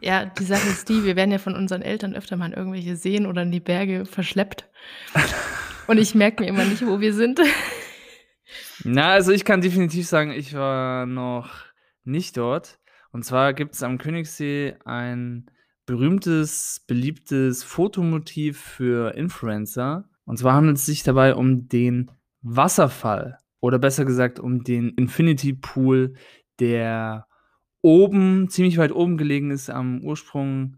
Ja, 0.00 0.26
die 0.26 0.44
Sache 0.44 0.68
ist 0.68 0.88
die, 0.88 1.04
wir 1.04 1.16
werden 1.16 1.32
ja 1.32 1.38
von 1.38 1.54
unseren 1.54 1.82
Eltern 1.82 2.14
öfter 2.14 2.36
mal 2.36 2.46
in 2.46 2.52
irgendwelche 2.52 2.96
Seen 2.96 3.26
oder 3.26 3.42
in 3.42 3.50
die 3.50 3.60
Berge 3.60 4.04
verschleppt. 4.04 4.68
Und 5.86 5.98
ich 5.98 6.14
merke 6.14 6.42
mir 6.42 6.48
immer 6.48 6.64
nicht, 6.64 6.86
wo 6.86 7.00
wir 7.00 7.14
sind. 7.14 7.40
Na, 8.84 9.10
also 9.10 9.32
ich 9.32 9.44
kann 9.44 9.60
definitiv 9.60 10.06
sagen, 10.06 10.30
ich 10.30 10.54
war 10.54 11.06
noch 11.06 11.50
nicht 12.04 12.36
dort. 12.36 12.78
Und 13.12 13.24
zwar 13.24 13.54
gibt 13.54 13.74
es 13.74 13.82
am 13.82 13.98
Königssee 13.98 14.76
ein 14.84 15.50
berühmtes, 15.86 16.84
beliebtes 16.86 17.64
Fotomotiv 17.64 18.60
für 18.60 19.14
Influencer. 19.14 20.08
Und 20.24 20.38
zwar 20.38 20.54
handelt 20.54 20.76
es 20.76 20.86
sich 20.86 21.02
dabei 21.02 21.34
um 21.34 21.68
den 21.68 22.10
Wasserfall 22.42 23.38
oder 23.60 23.78
besser 23.78 24.04
gesagt 24.04 24.38
um 24.38 24.64
den 24.64 24.90
Infinity 24.90 25.52
Pool, 25.54 26.14
der 26.60 27.26
oben, 27.82 28.48
ziemlich 28.48 28.78
weit 28.78 28.92
oben 28.92 29.16
gelegen 29.16 29.50
ist 29.50 29.70
am 29.70 30.02
Ursprung 30.02 30.76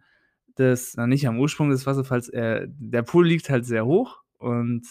des, 0.59 0.95
na 0.97 1.07
nicht 1.07 1.27
am 1.27 1.39
Ursprung 1.39 1.71
des 1.71 1.87
Wasserfalls, 1.87 2.29
äh, 2.29 2.67
der 2.69 3.03
Pool 3.03 3.27
liegt 3.27 3.49
halt 3.49 3.65
sehr 3.65 3.87
hoch 3.87 4.19
und 4.39 4.87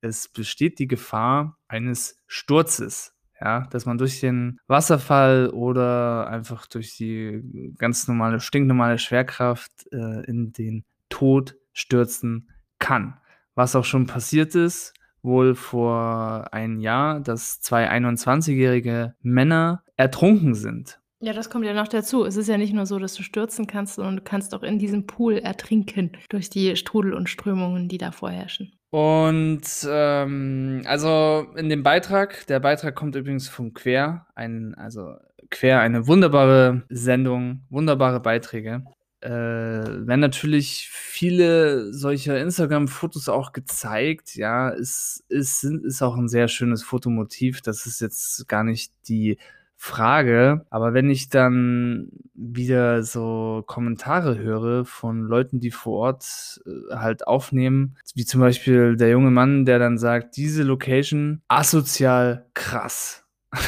es 0.00 0.28
besteht 0.28 0.78
die 0.78 0.88
Gefahr 0.88 1.58
eines 1.68 2.16
Sturzes. 2.26 3.14
Ja, 3.42 3.66
dass 3.70 3.86
man 3.86 3.96
durch 3.96 4.20
den 4.20 4.58
Wasserfall 4.66 5.48
oder 5.48 6.28
einfach 6.28 6.66
durch 6.66 6.98
die 6.98 7.72
ganz 7.78 8.06
normale, 8.06 8.38
stinknormale 8.38 8.98
Schwerkraft 8.98 9.86
äh, 9.92 10.26
in 10.26 10.52
den 10.52 10.84
Tod 11.08 11.56
stürzen 11.72 12.50
kann. 12.78 13.18
Was 13.54 13.74
auch 13.74 13.86
schon 13.86 14.06
passiert 14.06 14.54
ist, 14.54 14.92
wohl 15.22 15.54
vor 15.54 16.52
einem 16.52 16.80
Jahr, 16.80 17.20
dass 17.20 17.60
zwei 17.60 17.90
21-jährige 17.90 19.14
Männer 19.22 19.84
ertrunken 19.96 20.54
sind. 20.54 21.00
Ja, 21.22 21.34
das 21.34 21.50
kommt 21.50 21.66
ja 21.66 21.74
noch 21.74 21.88
dazu. 21.88 22.24
Es 22.24 22.36
ist 22.36 22.48
ja 22.48 22.56
nicht 22.56 22.72
nur 22.72 22.86
so, 22.86 22.98
dass 22.98 23.14
du 23.14 23.22
stürzen 23.22 23.66
kannst, 23.66 23.96
sondern 23.96 24.16
du 24.16 24.22
kannst 24.22 24.54
auch 24.54 24.62
in 24.62 24.78
diesem 24.78 25.06
Pool 25.06 25.36
ertrinken 25.36 26.12
durch 26.30 26.48
die 26.48 26.76
Strudel 26.76 27.12
und 27.12 27.28
Strömungen, 27.28 27.88
die 27.88 27.98
da 27.98 28.10
vorherrschen. 28.10 28.72
Und 28.90 29.62
ähm, 29.88 30.82
also 30.84 31.46
in 31.56 31.68
dem 31.68 31.84
Beitrag, 31.84 32.46
der 32.48 32.58
Beitrag 32.58 32.96
kommt 32.96 33.14
übrigens 33.14 33.48
von 33.48 33.72
Quer, 33.72 34.26
ein, 34.34 34.74
also 34.74 35.14
Quer, 35.48 35.80
eine 35.80 36.08
wunderbare 36.08 36.82
Sendung, 36.88 37.62
wunderbare 37.70 38.20
Beiträge. 38.20 38.82
Äh, 39.20 39.30
werden 39.30 40.20
natürlich 40.20 40.88
viele 40.90 41.92
solcher 41.92 42.40
Instagram-Fotos 42.40 43.28
auch 43.28 43.52
gezeigt. 43.52 44.34
Ja, 44.34 44.70
es 44.70 45.22
ist, 45.28 45.62
ist 45.62 46.02
auch 46.02 46.16
ein 46.16 46.28
sehr 46.28 46.48
schönes 46.48 46.82
Fotomotiv. 46.82 47.60
Das 47.60 47.86
ist 47.86 48.00
jetzt 48.00 48.48
gar 48.48 48.64
nicht 48.64 48.92
die 49.08 49.38
Frage. 49.82 50.66
Aber 50.68 50.92
wenn 50.92 51.08
ich 51.08 51.30
dann 51.30 52.10
wieder 52.34 53.02
so 53.02 53.64
Kommentare 53.66 54.36
höre 54.36 54.84
von 54.84 55.22
Leuten, 55.22 55.58
die 55.58 55.70
vor 55.70 56.00
Ort 56.00 56.60
äh, 56.66 56.96
halt 56.96 57.26
aufnehmen, 57.26 57.96
wie 58.14 58.26
zum 58.26 58.42
Beispiel 58.42 58.96
der 58.96 59.08
junge 59.08 59.30
Mann, 59.30 59.64
der 59.64 59.78
dann 59.78 59.96
sagt, 59.96 60.36
diese 60.36 60.64
Location 60.64 61.40
asozial 61.48 62.44
krass. 62.52 63.24
das 63.50 63.62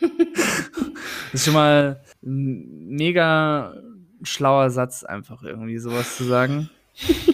ist 1.34 1.44
schon 1.44 1.54
mal 1.54 2.00
ein 2.24 2.86
mega 2.88 3.74
schlauer 4.22 4.70
Satz, 4.70 5.04
einfach 5.04 5.42
irgendwie 5.42 5.76
sowas 5.76 6.16
zu 6.16 6.24
sagen. 6.24 6.70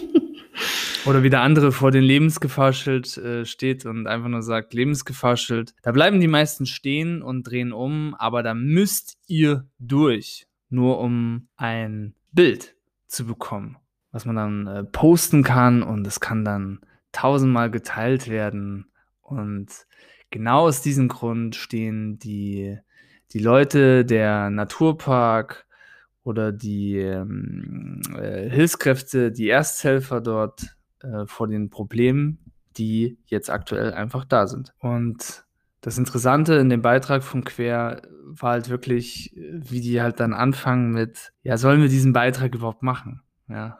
Oder 1.05 1.23
wie 1.23 1.29
der 1.29 1.41
andere 1.41 1.71
vor 1.71 1.91
dem 1.91 2.03
Lebensgefahrschild 2.03 3.17
äh, 3.17 3.45
steht 3.45 3.85
und 3.85 4.05
einfach 4.05 4.27
nur 4.27 4.41
sagt, 4.41 4.73
Lebensgefahrschild. 4.73 5.73
Da 5.81 5.91
bleiben 5.91 6.19
die 6.19 6.27
meisten 6.27 6.65
stehen 6.65 7.21
und 7.21 7.43
drehen 7.43 7.71
um, 7.71 8.15
aber 8.15 8.43
da 8.43 8.53
müsst 8.53 9.17
ihr 9.27 9.65
durch, 9.79 10.47
nur 10.69 10.99
um 10.99 11.47
ein 11.55 12.15
Bild 12.31 12.75
zu 13.07 13.25
bekommen, 13.25 13.77
was 14.11 14.25
man 14.25 14.35
dann 14.35 14.67
äh, 14.67 14.83
posten 14.83 15.41
kann 15.41 15.83
und 15.83 16.05
es 16.05 16.19
kann 16.19 16.43
dann 16.43 16.81
tausendmal 17.11 17.71
geteilt 17.71 18.27
werden. 18.27 18.91
Und 19.21 19.87
genau 20.29 20.67
aus 20.67 20.81
diesem 20.81 21.07
Grund 21.07 21.55
stehen 21.55 22.19
die, 22.19 22.77
die 23.31 23.39
Leute 23.39 24.05
der 24.05 24.49
Naturpark 24.49 25.65
oder 26.23 26.51
die 26.51 26.97
ähm, 26.97 28.01
äh, 28.15 28.49
Hilfskräfte, 28.49 29.31
die 29.31 29.47
Ersthelfer 29.47 30.21
dort 30.21 30.75
äh, 31.01 31.25
vor 31.25 31.47
den 31.47 31.69
Problemen, 31.69 32.39
die 32.77 33.17
jetzt 33.25 33.49
aktuell 33.49 33.93
einfach 33.93 34.25
da 34.25 34.47
sind. 34.47 34.73
Und 34.79 35.45
das 35.81 35.97
Interessante 35.97 36.55
in 36.55 36.69
dem 36.69 36.81
Beitrag 36.81 37.23
von 37.23 37.43
Quer 37.43 38.01
war 38.25 38.51
halt 38.51 38.69
wirklich, 38.69 39.33
wie 39.35 39.81
die 39.81 40.01
halt 40.01 40.19
dann 40.19 40.33
anfangen 40.33 40.91
mit, 40.91 41.31
ja, 41.41 41.57
sollen 41.57 41.81
wir 41.81 41.89
diesen 41.89 42.13
Beitrag 42.13 42.53
überhaupt 42.53 42.83
machen? 42.83 43.21
Ja, 43.47 43.79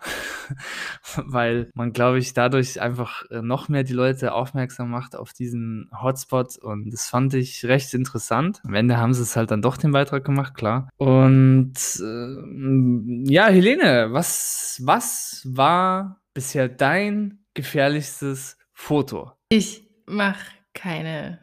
weil 1.15 1.69
man, 1.75 1.93
glaube 1.93 2.17
ich, 2.17 2.33
dadurch 2.33 2.81
einfach 2.81 3.25
äh, 3.29 3.43
noch 3.43 3.69
mehr 3.69 3.83
die 3.83 3.93
Leute 3.93 4.33
aufmerksam 4.33 4.89
macht 4.89 5.15
auf 5.15 5.31
diesen 5.31 5.91
Hotspot 6.01 6.57
und 6.57 6.89
das 6.91 7.07
fand 7.07 7.35
ich 7.35 7.63
recht 7.65 7.93
interessant. 7.93 8.61
Am 8.65 8.73
Ende 8.73 8.97
haben 8.97 9.13
sie 9.13 9.21
es 9.21 9.35
halt 9.35 9.51
dann 9.51 9.61
doch 9.61 9.77
den 9.77 9.91
Beitrag 9.91 10.25
gemacht, 10.25 10.55
klar. 10.55 10.89
Und 10.97 11.75
äh, 12.01 13.31
ja, 13.31 13.45
Helene, 13.45 14.07
was, 14.09 14.81
was 14.83 15.43
war 15.47 16.19
bisher 16.33 16.69
dein 16.69 17.43
gefährlichstes 17.53 18.57
Foto? 18.71 19.31
Ich 19.49 19.89
mache 20.05 20.45
keine 20.73 21.39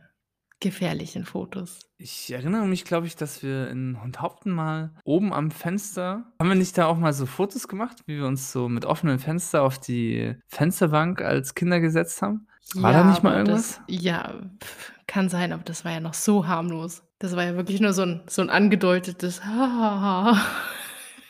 gefährlichen 0.60 1.24
Fotos? 1.24 1.80
Ich 1.98 2.32
erinnere 2.32 2.66
mich, 2.66 2.84
glaube 2.84 3.06
ich, 3.06 3.16
dass 3.16 3.42
wir 3.42 3.68
in 3.68 4.00
Hundhaupten 4.02 4.50
mal 4.50 4.92
oben 5.04 5.32
am 5.32 5.50
Fenster 5.50 6.32
haben 6.38 6.48
wir 6.48 6.56
nicht 6.56 6.76
da 6.76 6.86
auch 6.86 6.98
mal 6.98 7.12
so 7.12 7.26
Fotos 7.26 7.68
gemacht, 7.68 7.98
wie 8.06 8.16
wir 8.16 8.26
uns 8.26 8.52
so 8.52 8.68
mit 8.68 8.84
offenem 8.84 9.18
Fenster 9.18 9.62
auf 9.62 9.78
die 9.78 10.34
Fensterbank 10.46 11.22
als 11.22 11.54
Kinder 11.54 11.80
gesetzt 11.80 12.22
haben? 12.22 12.46
War 12.74 12.92
da 12.92 13.04
nicht 13.04 13.22
mal 13.22 13.36
irgendwas? 13.36 13.76
das 13.76 13.82
ja, 13.88 14.40
kann 15.06 15.28
sein, 15.28 15.52
aber 15.52 15.62
das 15.62 15.84
war 15.84 15.92
ja 15.92 16.00
noch 16.00 16.14
so 16.14 16.46
harmlos. 16.46 17.02
Das 17.18 17.36
war 17.36 17.44
ja 17.44 17.56
wirklich 17.56 17.80
nur 17.80 17.92
so 17.92 18.02
'n 18.02 18.22
so 18.26 18.42
'n 18.42 18.50
angedeutetes 18.50 19.40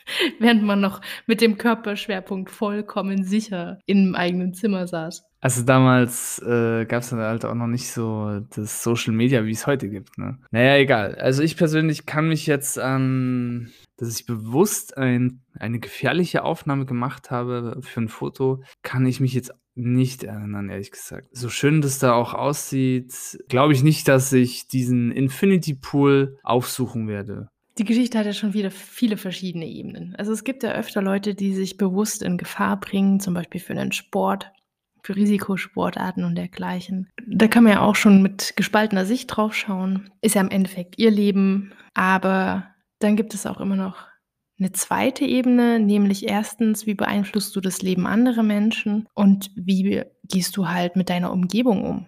während 0.38 0.62
man 0.62 0.80
noch 0.80 1.00
mit 1.26 1.40
dem 1.40 1.58
Körperschwerpunkt 1.58 2.50
vollkommen 2.50 3.24
sicher 3.24 3.78
im 3.86 4.14
eigenen 4.14 4.54
Zimmer 4.54 4.86
saß. 4.86 5.24
Also, 5.40 5.62
damals, 5.62 6.40
äh, 6.40 6.86
gab's 6.86 7.10
dann 7.10 7.20
halt 7.20 7.44
auch 7.44 7.54
noch 7.54 7.66
nicht 7.66 7.88
so 7.92 8.40
das 8.54 8.82
Social 8.82 9.12
Media, 9.12 9.44
wie 9.44 9.52
es 9.52 9.66
heute 9.66 9.88
gibt, 9.88 10.18
ne? 10.18 10.38
Na 10.50 10.60
ja, 10.60 10.76
egal. 10.76 11.14
Also, 11.16 11.42
ich 11.42 11.56
persönlich 11.56 12.06
kann 12.06 12.28
mich 12.28 12.46
jetzt 12.46 12.78
an 12.78 13.70
dass 13.98 14.14
ich 14.20 14.26
bewusst 14.26 14.96
ein 14.98 15.42
eine 15.58 15.80
gefährliche 15.80 16.44
Aufnahme 16.44 16.84
gemacht 16.84 17.30
habe 17.30 17.78
für 17.80 18.00
'n 18.00 18.08
Foto, 18.08 18.62
kann 18.82 19.06
ich 19.06 19.20
mich 19.20 19.32
jetzt 19.32 19.52
nicht 19.74 20.24
erinnern, 20.24 20.68
ehrlich 20.70 20.90
gesagt. 20.90 21.28
So 21.32 21.48
schön 21.48 21.80
das 21.80 21.98
da 21.98 22.12
auch 22.14 22.34
aussieht, 22.34 23.38
glaube 23.48 23.72
ich 23.72 23.82
nicht, 23.82 24.08
dass 24.08 24.32
ich 24.32 24.68
diesen 24.68 25.10
Infinity 25.12 25.74
Pool 25.74 26.38
aufsuchen 26.42 27.08
werde. 27.08 27.48
Die 27.78 27.84
Geschichte 27.84 28.18
hat 28.18 28.24
ja 28.26 28.32
schon 28.32 28.54
wieder 28.54 28.70
viele 28.70 29.18
verschiedene 29.18 29.66
Ebenen. 29.66 30.14
Also, 30.16 30.32
es 30.32 30.44
gibt 30.44 30.62
ja 30.62 30.72
öfter 30.72 31.02
Leute, 31.02 31.34
die 31.34 31.54
sich 31.54 31.76
bewusst 31.76 32.22
in 32.22 32.38
Gefahr 32.38 32.80
bringen, 32.80 33.20
zum 33.20 33.34
Beispiel 33.34 33.60
für 33.60 33.74
'nen 33.74 33.92
Sport, 33.92 34.50
für 35.02 35.14
Risikosportarten 35.14 36.24
und 36.24 36.36
dergleichen. 36.36 37.10
Da 37.26 37.48
kann 37.48 37.64
man 37.64 37.74
ja 37.74 37.80
auch 37.82 37.94
schon 37.94 38.22
mit 38.22 38.54
gespaltener 38.56 39.04
Sicht 39.04 39.28
drauf 39.28 39.54
schauen. 39.54 40.08
Ist 40.22 40.34
ja 40.36 40.40
im 40.40 40.50
Endeffekt 40.50 40.98
ihr 40.98 41.10
Leben, 41.10 41.72
aber 41.94 42.66
dann 42.98 43.14
gibt 43.16 43.34
es 43.34 43.44
auch 43.46 43.60
immer 43.60 43.76
noch 43.76 44.06
'ne 44.58 44.72
zweite 44.72 45.26
Ebene, 45.26 45.78
nämlich 45.78 46.26
erstens, 46.26 46.86
wie 46.86 46.94
beeinflusst 46.94 47.54
du 47.56 47.60
das 47.60 47.82
Leben 47.82 48.06
anderer 48.06 48.42
Menschen 48.42 49.06
und 49.14 49.50
wie 49.54 50.02
gehst 50.24 50.56
du 50.56 50.68
halt 50.68 50.96
mit 50.96 51.10
deiner 51.10 51.30
Umgebung 51.30 51.84
um? 51.84 52.06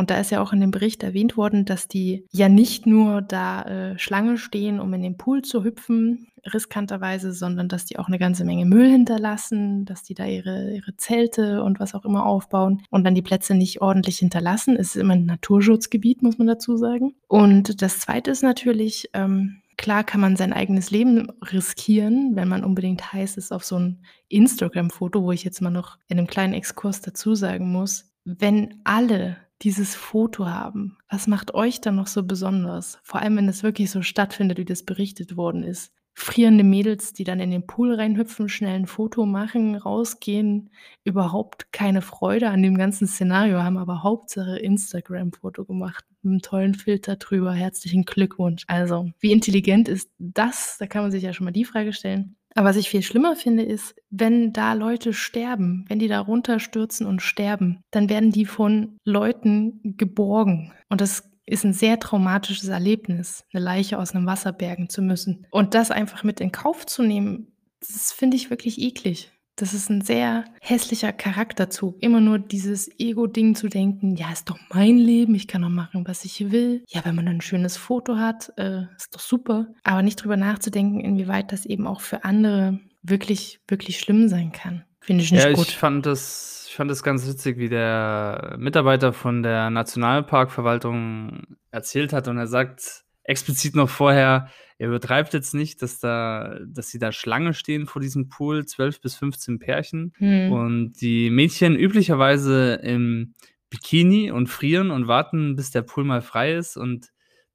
Und 0.00 0.08
da 0.10 0.18
ist 0.18 0.30
ja 0.30 0.40
auch 0.40 0.54
in 0.54 0.60
dem 0.60 0.70
Bericht 0.70 1.02
erwähnt 1.02 1.36
worden, 1.36 1.66
dass 1.66 1.86
die 1.86 2.24
ja 2.32 2.48
nicht 2.48 2.86
nur 2.86 3.20
da, 3.20 3.62
äh, 3.92 3.98
Schlange 3.98 4.38
stehen, 4.38 4.80
um 4.80 4.94
in 4.94 5.02
den 5.02 5.18
Pool 5.18 5.42
zu 5.42 5.62
hüpfen, 5.62 6.26
riskanterweise, 6.54 7.34
sondern 7.34 7.68
dass 7.68 7.84
die 7.84 7.98
auch 7.98 8.08
'ne 8.08 8.18
ganze 8.18 8.46
Menge 8.46 8.64
Müll 8.64 8.88
hinterlassen, 8.90 9.84
dass 9.84 10.02
die 10.02 10.14
da 10.14 10.24
ihre 10.24 10.72
ihre 10.74 10.96
Zelte 10.96 11.62
und 11.62 11.80
was 11.80 11.94
auch 11.94 12.06
immer 12.06 12.24
aufbauen 12.24 12.80
und 12.90 13.04
dann 13.04 13.14
die 13.14 13.20
Plätze 13.20 13.54
nicht 13.54 13.82
ordentlich 13.82 14.18
hinterlassen. 14.18 14.74
Es 14.76 14.88
ist 14.94 14.96
immer 14.96 15.12
'n 15.14 15.26
Naturschutzgebiet, 15.26 16.22
muss 16.22 16.38
man 16.38 16.46
dazu 16.46 16.78
sagen. 16.78 17.14
Und 17.28 17.82
das 17.82 17.98
Zweite 18.00 18.30
ist 18.30 18.42
natürlich, 18.42 19.10
ähm, 19.12 19.60
klar 19.76 20.02
kann 20.02 20.22
man 20.22 20.36
sein 20.36 20.54
eigenes 20.54 20.90
Leben 20.90 21.28
riskieren, 21.52 22.36
wenn 22.36 22.48
man 22.48 22.64
unbedingt 22.64 23.12
heiß 23.12 23.36
ist 23.36 23.52
auf 23.52 23.64
so 23.64 23.76
'n 23.76 23.98
Instagram-Foto, 24.28 25.22
wo 25.22 25.32
ich 25.32 25.44
jetzt 25.44 25.60
mal 25.60 25.68
noch 25.70 25.98
in 26.08 26.16
'nem 26.16 26.26
kleinen 26.26 26.54
Exkurs 26.54 27.02
dazu 27.02 27.34
sagen 27.34 27.70
muss, 27.70 28.06
wenn 28.24 28.80
alle 28.84 29.36
dieses 29.62 29.94
Foto 29.94 30.46
haben, 30.46 30.98
was 31.10 31.26
macht 31.26 31.54
euch 31.54 31.80
dann 31.80 31.96
noch 31.96 32.06
so 32.06 32.22
besonders? 32.24 32.98
Vor 33.02 33.20
allem, 33.20 33.36
wenn 33.36 33.48
es 33.48 33.62
wirklich 33.62 33.90
so 33.90 34.02
stattfindet, 34.02 34.58
wie 34.58 34.64
das 34.64 34.84
berichtet 34.84 35.36
worden 35.36 35.62
ist. 35.62 35.92
Frierende 36.14 36.64
Mädels, 36.64 37.12
die 37.12 37.24
dann 37.24 37.40
in 37.40 37.50
den 37.50 37.66
Pool 37.66 37.94
reinhüpfen, 37.94 38.48
schnell 38.48 38.76
'n 38.80 38.86
Foto 38.86 39.26
machen, 39.26 39.76
rausgehen, 39.76 40.70
überhaupt 41.04 41.72
keine 41.72 42.02
Freude 42.02 42.50
an 42.50 42.62
dem 42.62 42.76
ganzen 42.76 43.06
Szenario 43.06 43.62
haben, 43.62 43.78
aber 43.78 44.02
Hauptsache 44.02 44.58
Instagram-Foto 44.58 45.64
gemacht, 45.64 46.04
mit 46.22 46.24
'nem 46.32 46.42
tollen 46.42 46.74
Filter 46.74 47.16
drüber. 47.16 47.52
Herzlichen 47.52 48.04
Glückwunsch. 48.04 48.64
Also, 48.66 49.10
wie 49.20 49.32
intelligent 49.32 49.88
ist 49.88 50.10
das? 50.18 50.76
Da 50.78 50.86
kann 50.86 51.02
man 51.02 51.10
sich 51.12 51.22
ja 51.22 51.32
schon 51.32 51.44
mal 51.44 51.52
die 51.52 51.64
Frage 51.64 51.92
stellen. 51.92 52.36
Aber 52.56 52.68
was 52.70 52.76
ich 52.76 52.90
viel 52.90 53.02
schlimmer 53.02 53.36
finde, 53.36 53.62
ist, 53.62 53.94
wenn 54.10 54.52
da 54.52 54.72
Leute 54.72 55.12
sterben, 55.12 55.84
wenn 55.88 55.98
die 55.98 56.08
da 56.08 56.20
runterstürzen 56.20 57.06
und 57.06 57.22
sterben, 57.22 57.80
dann 57.90 58.08
werden 58.08 58.32
die 58.32 58.44
von 58.46 58.98
Leuten 59.04 59.80
geborgen. 59.96 60.72
Und 60.88 61.00
das 61.00 61.30
ist 61.46 61.64
'n 61.64 61.72
sehr 61.72 61.98
traumatisches 62.00 62.68
Erlebnis, 62.68 63.44
'ne 63.52 63.60
Leiche 63.60 63.98
aus 63.98 64.14
'nem 64.14 64.26
Wasser 64.26 64.52
bergen 64.52 64.88
zu 64.88 65.02
müssen. 65.02 65.46
Und 65.50 65.74
das 65.74 65.90
einfach 65.90 66.24
mit 66.24 66.40
in 66.40 66.52
Kauf 66.52 66.86
zu 66.86 67.02
nehmen, 67.02 67.52
das 67.80 68.12
finde 68.12 68.36
ich 68.36 68.50
wirklich 68.50 68.80
eklig. 68.80 69.30
Das 69.60 69.74
ist 69.74 69.90
'n 69.90 70.00
sehr 70.00 70.46
hässlicher 70.62 71.12
Charakterzug, 71.12 71.96
immer 72.02 72.20
nur 72.22 72.38
dieses 72.38 72.90
Ego-Ding 72.98 73.54
zu 73.54 73.68
denken: 73.68 74.16
„Ja, 74.16 74.32
ist 74.32 74.48
doch 74.48 74.58
mein 74.72 74.96
Leben, 74.96 75.34
ich 75.34 75.48
kann 75.48 75.60
doch 75.60 75.68
machen, 75.68 76.04
was 76.08 76.24
ich 76.24 76.50
will.“ 76.50 76.82
Ja, 76.88 77.04
wenn 77.04 77.14
man 77.14 77.26
dann 77.26 77.36
'n 77.36 77.40
schönes 77.42 77.76
Foto 77.76 78.16
hat, 78.16 78.50
äh, 78.56 78.84
ist 78.96 79.14
doch 79.14 79.20
super. 79.20 79.66
Aber 79.84 80.02
nicht 80.02 80.16
drüber 80.16 80.38
nachzudenken, 80.38 81.00
inwieweit 81.00 81.52
das 81.52 81.66
eben 81.66 81.86
auch 81.86 82.00
für 82.00 82.24
andere 82.24 82.80
wirklich, 83.02 83.60
wirklich 83.68 83.98
schlimm 83.98 84.28
sein 84.28 84.50
kann. 84.52 84.84
Finde 85.02 85.24
ich 85.24 85.32
nicht 85.32 85.44
Ja, 85.44 85.52
gut. 85.52 85.68
ich 85.68 85.76
fand 85.76 86.06
das 86.06 86.56
ich 86.70 86.76
fand 86.76 86.90
das 86.90 87.02
ganz 87.02 87.26
witzig, 87.26 87.58
wie 87.58 87.68
der 87.68 88.54
Mitarbeiter 88.58 89.12
von 89.12 89.42
der 89.42 89.68
Nationalparkverwaltung 89.70 91.42
erzählt 91.72 92.12
hat 92.14 92.28
und 92.28 92.38
er 92.38 92.46
sagt 92.46 93.02
explizit 93.24 93.74
noch 93.76 93.88
vorher, 93.90 94.48
er 94.78 94.88
übertreibt 94.88 95.34
jetzt 95.34 95.54
nicht, 95.54 95.82
dass 95.82 95.98
da 96.00 96.58
dass 96.66 96.88
sie 96.88 96.98
da 96.98 97.12
Schlange 97.12 97.52
stehen 97.54 97.86
vor 97.86 98.00
diesem 98.00 98.28
Pool, 98.28 98.64
12 98.66 99.00
bis 99.00 99.14
15 99.16 99.58
Pärchen 99.58 100.12
Mhm. 100.18 100.52
und 100.52 100.92
die 101.00 101.30
Mädchen 101.30 101.76
üblicherweise 101.76 102.74
im 102.82 103.34
Bikini 103.68 104.30
und 104.30 104.48
frieren 104.48 104.90
und 104.90 105.06
warten, 105.06 105.54
bis 105.54 105.70
der 105.70 105.82
Pool 105.82 106.04
mal 106.04 106.22
frei 106.22 106.54
ist 106.54 106.76
und 106.76 107.08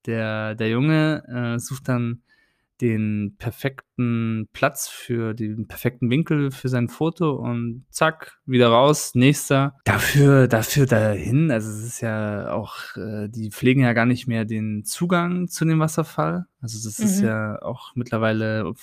der 0.06 0.56
der 0.56 0.70
Junge, 0.70 1.24
äh, 1.56 1.60
sucht 1.60 1.88
dann 1.90 2.22
den 2.82 3.36
perfekten 3.38 4.48
Platz 4.54 4.88
für 4.88 5.34
den 5.34 5.68
perfekten 5.68 6.10
Winkel 6.10 6.52
für 6.52 6.68
sein 6.70 6.90
Foto 6.90 7.32
und 7.34 7.86
zack, 7.90 8.38
wieder 8.46 8.68
raus, 8.70 9.16
nächster. 9.16 9.76
Dafür 9.86 10.48
dafür 10.48 10.86
dahin 10.86 11.52
also, 11.52 11.70
es 11.70 11.84
ist 11.86 12.02
ja 12.02 12.52
auch 12.52 12.76
äh, 12.98 13.28
die 13.30 13.50
pflegen 13.52 13.82
ja 13.82 13.94
gar 13.94 14.06
nicht 14.06 14.28
mehr 14.28 14.46
den 14.46 14.84
Zugang 14.84 15.48
zu 15.48 15.66
dem 15.66 15.80
Wasserfall. 15.80 16.46
Also, 16.62 16.88
das 16.88 17.00
ist 17.00 17.22
Mhm. 17.22 17.28
ja 17.28 17.62
auch 17.62 17.96
mittlerweile 17.96 18.74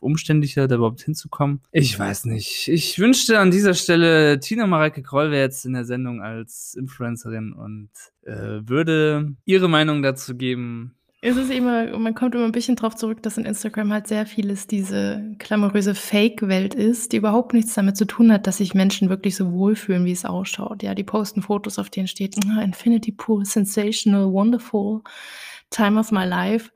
umständlicher, 0.00 0.68
da 0.68 0.76
überhaupt 0.76 1.02
hinzukommen. 1.02 1.60
Ich 1.72 1.98
weiß 1.98 2.26
nicht. 2.26 2.68
Ich 2.68 2.98
wünschte 2.98 3.40
an 3.40 3.50
dieser 3.50 3.74
Stelle, 3.74 4.38
Tina 4.40 4.66
Mareike 4.66 5.02
Kroll 5.02 5.30
wäre 5.30 5.42
jetzt 5.42 5.66
in 5.66 5.72
der 5.72 5.84
Sendung 5.84 6.22
als 6.22 6.74
Influencerin 6.78 7.52
und, 7.52 7.90
äh, 8.22 8.60
würde 8.68 9.34
ihre 9.44 9.68
Meinung 9.68 10.02
dazu 10.02 10.36
geben. 10.36 10.94
Es 11.22 11.36
ist 11.36 11.50
immer 11.50 11.98
man 11.98 12.14
kommt 12.14 12.36
immer 12.36 12.44
'n 12.44 12.52
bisschen 12.52 12.76
drauf 12.76 12.94
zurück, 12.94 13.24
dass 13.24 13.38
in 13.38 13.44
Instagram 13.44 13.92
halt 13.92 14.06
sehr 14.06 14.24
vieles 14.24 14.68
diese 14.68 15.20
glamouröse 15.38 15.96
Fake-Welt 15.96 16.74
ist, 16.74 17.10
die 17.10 17.16
überhaupt 17.16 17.54
nichts 17.54 17.74
damit 17.74 17.96
zu 17.96 18.04
tun 18.04 18.30
hat, 18.32 18.46
dass 18.46 18.58
sich 18.58 18.72
Menschen 18.72 19.08
wirklich 19.08 19.34
so 19.34 19.50
wohlfühlen, 19.50 20.04
wie 20.04 20.12
es 20.12 20.24
ausschaut. 20.24 20.84
Ja, 20.84 20.94
die 20.94 21.02
posten 21.02 21.42
Fotos, 21.42 21.80
auf 21.80 21.90
denen 21.90 22.06
steht: 22.06 22.36
„Ah, 22.56 22.62
Infinity 22.62 23.10
Pool, 23.10 23.44
sensational, 23.44 24.32
wonderful, 24.32 25.00
time 25.70 25.98
of 25.98 26.12
my 26.12 26.24
life.“ 26.24 26.70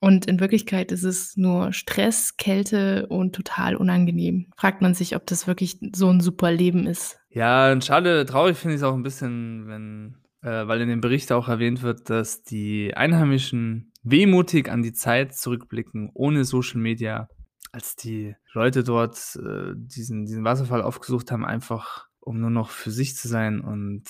Und 0.00 0.24
in 0.26 0.40
Wirklichkeit 0.40 0.90
ist 0.90 1.02
es 1.04 1.36
nur 1.36 1.72
Stress, 1.74 2.38
Kälte 2.38 3.06
und 3.08 3.34
total 3.34 3.76
unangenehm. 3.76 4.46
Fragt 4.56 4.80
man 4.80 4.94
sich, 4.94 5.14
ob 5.14 5.26
das 5.26 5.46
wirklich 5.46 5.78
so 5.94 6.08
'n 6.08 6.20
super 6.20 6.50
Leben 6.52 6.86
ist. 6.86 7.18
Ja, 7.30 7.70
und 7.72 7.84
schade 7.84 8.24
traurig 8.24 8.56
finde 8.56 8.76
ich's 8.76 8.82
auch 8.84 8.94
'n 8.94 9.02
bisschen, 9.02 9.66
wenn 9.68 10.14
äh, 10.44 10.68
weil 10.68 10.82
in 10.82 10.88
dem 10.88 11.00
Bericht 11.00 11.32
auch 11.32 11.48
erwähnt 11.48 11.82
wird, 11.82 12.10
dass 12.10 12.42
die 12.42 12.94
Einheimischen 12.94 13.92
wehmutig 14.02 14.70
an 14.70 14.82
die 14.82 14.92
Zeit 14.92 15.34
zurückblicken 15.34 16.10
ohne 16.12 16.44
Social 16.44 16.80
Media, 16.80 17.28
als 17.72 17.96
die 17.96 18.34
Leute 18.52 18.84
dort, 18.84 19.16
äh, 19.36 19.72
diesen 19.74 20.26
diesen 20.26 20.44
Wasserfall 20.44 20.82
aufgesucht 20.82 21.32
haben, 21.32 21.46
einfach 21.46 22.06
um 22.20 22.40
nur 22.40 22.50
noch 22.50 22.70
für 22.70 22.90
sich 22.90 23.16
zu 23.16 23.26
sein 23.26 23.60
und 23.60 24.04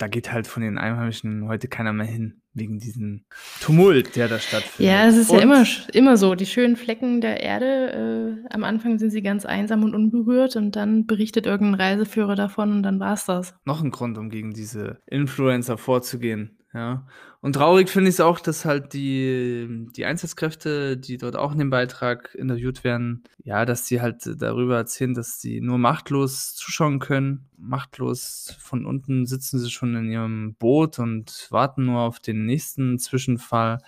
da 0.00 0.08
geht 0.08 0.32
halt 0.32 0.46
von 0.46 0.62
den 0.62 0.78
Einheimischen 0.78 1.46
heute 1.48 1.68
keiner 1.68 1.92
mehr 1.92 2.06
hin 2.06 2.40
wegen 2.52 2.78
diesem 2.78 3.24
Tumult, 3.60 4.16
der 4.16 4.28
da 4.28 4.38
stattfindet. 4.38 4.92
Ja, 4.92 5.06
es 5.06 5.16
ist 5.16 5.30
ja 5.30 5.36
Und 5.36 5.42
immer 5.44 5.64
sch 5.64 5.88
immer 5.92 6.16
so, 6.16 6.34
die 6.34 6.46
schönen 6.46 6.76
Flecken 6.76 7.20
der 7.20 7.42
Erde, 7.42 8.42
äh, 8.48 8.52
am 8.54 8.64
Anfang 8.64 8.98
sind 8.98 9.10
sie 9.10 9.22
ganz 9.22 9.46
einsam 9.46 9.84
und 9.84 9.94
unberührt 9.94 10.56
und 10.56 10.74
dann 10.74 11.06
berichtet 11.06 11.46
irgend 11.46 11.74
'n 11.74 11.80
Reiseführer 11.80 12.34
davon 12.34 12.72
und 12.72 12.82
dann 12.82 12.98
war's 12.98 13.24
das. 13.26 13.54
Noch 13.64 13.82
'n 13.82 13.90
Grund, 13.90 14.18
um 14.18 14.30
gegen 14.30 14.52
diese 14.52 15.00
Influencer 15.06 15.78
vorzugehen, 15.78 16.58
ja? 16.74 17.06
Und 17.42 17.54
traurig 17.54 17.88
finde 17.88 18.10
ich's 18.10 18.20
auch, 18.20 18.38
dass 18.38 18.66
halt 18.66 18.92
die 18.92 19.86
die 19.96 20.04
Einsatzkräfte, 20.04 20.98
die 20.98 21.16
dort 21.16 21.36
auch 21.36 21.52
in 21.52 21.58
dem 21.58 21.70
Beitrag 21.70 22.34
interviewt 22.34 22.84
werden, 22.84 23.22
ja, 23.42 23.64
dass 23.64 23.84
die 23.86 24.02
halt 24.02 24.28
darüber 24.42 24.76
erzählen, 24.76 25.14
dass 25.14 25.40
sie 25.40 25.62
nur 25.62 25.78
machtlos 25.78 26.54
zuschauen 26.54 26.98
können. 26.98 27.48
Machtlos 27.56 28.56
von 28.60 28.84
unten 28.84 29.24
sitzen 29.24 29.58
sie 29.58 29.70
schon 29.70 29.94
in 29.96 30.10
ihrem 30.10 30.54
Boot 30.58 30.98
und 30.98 31.46
warten 31.50 31.86
nur 31.86 32.00
auf 32.00 32.20
den 32.20 32.44
nächsten 32.44 32.98
Zwischenfall. 32.98 33.78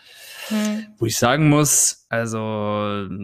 Mhm. 0.49 0.87
Wo 0.97 1.05
ich 1.05 1.19
sagen 1.19 1.51
muss, 1.51 2.07
also, 2.09 2.39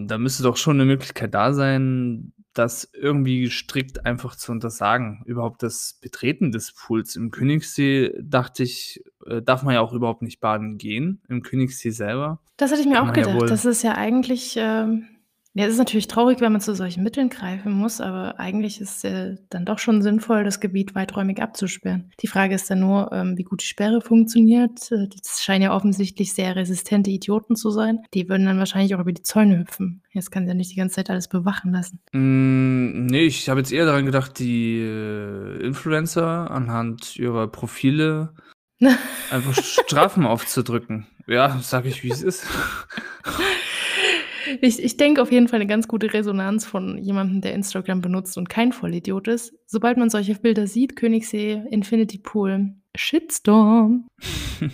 da 0.06 0.18
müsste 0.18 0.42
doch 0.42 0.58
schon 0.58 0.76
'ne 0.76 0.84
Möglichkeit 0.84 1.32
da 1.32 1.54
sein, 1.54 2.32
das 2.58 2.90
irgendwie 2.92 3.50
strikt 3.50 4.04
einfach 4.04 4.36
zu 4.36 4.52
untersagen. 4.52 5.22
Überhaupt 5.24 5.62
das 5.62 5.98
Betreten 6.00 6.52
des 6.52 6.72
Pools. 6.72 7.16
Im 7.16 7.30
Königssee 7.30 8.12
dachte 8.20 8.62
ich, 8.64 9.04
äh, 9.26 9.40
darf 9.40 9.62
man 9.62 9.74
ja 9.74 9.80
auch 9.80 9.92
überhaupt 9.92 10.22
nicht 10.22 10.40
baden 10.40 10.78
gehen. 10.78 11.20
Im 11.28 11.42
Königssee 11.42 11.90
selber. 11.90 12.40
Das 12.56 12.70
hatte 12.70 12.80
ich 12.80 12.88
mir 12.88 12.94
Kann 12.94 13.10
auch 13.10 13.12
gedacht. 13.12 13.40
Ja 13.40 13.46
das 13.46 13.64
ist 13.64 13.82
ja 13.82 13.94
eigentlich. 13.94 14.56
Ähm 14.58 15.06
ja, 15.58 15.64
es 15.64 15.72
ist 15.72 15.78
natürlich 15.78 16.06
traurig, 16.06 16.40
wenn 16.40 16.52
man 16.52 16.60
zu 16.60 16.72
solchen 16.72 17.02
Mitteln 17.02 17.30
greifen 17.30 17.72
muss, 17.72 18.00
aber 18.00 18.38
eigentlich 18.38 18.80
ist 18.80 18.98
es 18.98 19.10
äh, 19.10 19.34
dann 19.50 19.64
doch 19.64 19.80
schon 19.80 20.02
sinnvoll, 20.02 20.44
das 20.44 20.60
Gebiet 20.60 20.94
weiträumig 20.94 21.42
abzusperren. 21.42 22.12
Die 22.20 22.28
Frage 22.28 22.54
ist 22.54 22.70
dann 22.70 22.78
nur, 22.78 23.10
ähm, 23.12 23.36
wie 23.36 23.42
gut 23.42 23.62
die 23.62 23.66
Sperre 23.66 24.00
funktioniert. 24.00 24.92
Äh, 24.92 25.08
das 25.08 25.42
scheinen 25.42 25.62
ja 25.64 25.74
offensichtlich 25.74 26.32
sehr 26.32 26.54
resistente 26.54 27.10
Idioten 27.10 27.56
zu 27.56 27.70
sein. 27.70 28.04
Die 28.14 28.28
würden 28.28 28.46
dann 28.46 28.60
wahrscheinlich 28.60 28.94
auch 28.94 29.00
über 29.00 29.10
die 29.10 29.24
Zäune 29.24 29.58
hüpfen. 29.58 30.04
Jetzt 30.12 30.30
kann 30.30 30.44
sie 30.44 30.50
ja 30.50 30.54
nicht 30.54 30.70
die 30.70 30.76
ganze 30.76 30.94
Zeit 30.94 31.10
alles 31.10 31.26
bewachen 31.26 31.72
lassen. 31.72 31.98
Mm, 32.12 33.06
nee, 33.06 33.26
ich 33.26 33.48
habe 33.48 33.58
jetzt 33.58 33.72
eher 33.72 33.84
daran 33.84 34.06
gedacht, 34.06 34.38
die 34.38 34.78
äh, 34.78 35.60
Influencer 35.60 36.52
anhand 36.52 37.16
ihrer 37.16 37.48
Profile 37.48 38.32
einfach 39.32 39.60
Strafen 39.60 40.24
aufzudrücken. 40.24 41.08
Ja, 41.26 41.58
sag 41.62 41.84
ich, 41.84 42.04
wie 42.04 42.12
es 42.12 42.22
ist. 42.22 42.46
Ich, 44.60 44.82
ich 44.82 44.96
denke 44.96 45.22
auf 45.22 45.32
jeden 45.32 45.48
Fall 45.48 45.60
eine 45.60 45.68
ganz 45.68 45.88
gute 45.88 46.12
Resonanz 46.12 46.64
von 46.66 46.98
jemandem, 46.98 47.40
der 47.40 47.54
Instagram 47.54 48.00
benutzt 48.00 48.38
und 48.38 48.48
kein 48.48 48.72
Vollidiot 48.72 49.28
ist. 49.28 49.54
Sobald 49.66 49.96
man 49.96 50.10
solche 50.10 50.34
Bilder 50.34 50.66
sieht, 50.66 50.96
Königssee, 50.96 51.62
Infinity 51.70 52.18
Pool, 52.18 52.74
Shitstorm. 52.94 54.08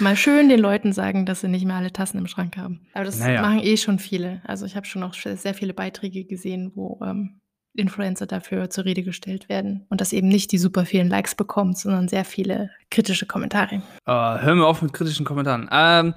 Mal 0.00 0.16
schön 0.16 0.48
den 0.48 0.60
Leuten 0.60 0.92
sagen, 0.92 1.26
dass 1.26 1.40
sie 1.40 1.48
nicht 1.48 1.64
mehr 1.64 1.76
alle 1.76 1.92
Tassen 1.92 2.18
im 2.18 2.26
Schrank 2.26 2.56
haben. 2.56 2.86
Aber 2.92 3.04
das 3.04 3.18
naja. 3.18 3.42
machen 3.42 3.60
eh 3.60 3.76
schon 3.76 3.98
viele. 3.98 4.42
Also 4.44 4.66
ich 4.66 4.76
habe 4.76 4.86
schon 4.86 5.02
auch 5.02 5.14
sehr 5.14 5.54
viele 5.54 5.74
Beiträge 5.74 6.24
gesehen, 6.24 6.72
wo 6.74 7.00
ähm, 7.04 7.40
Influencer 7.74 8.26
dafür 8.26 8.70
zur 8.70 8.84
Rede 8.84 9.02
gestellt 9.02 9.48
werden 9.48 9.86
und 9.88 10.00
das 10.00 10.12
eben 10.12 10.28
nicht 10.28 10.52
die 10.52 10.58
super 10.58 10.84
vielen 10.84 11.08
Likes 11.08 11.34
bekommt, 11.34 11.78
sondern 11.78 12.08
sehr 12.08 12.24
viele 12.24 12.70
kritische 12.90 13.26
Kommentare. 13.26 13.82
Uh, 14.06 14.38
hör 14.40 14.54
mir 14.54 14.66
auf 14.66 14.82
mit 14.82 14.92
kritischen 14.92 15.24
Kommentaren. 15.24 15.68
Ähm, 15.72 16.14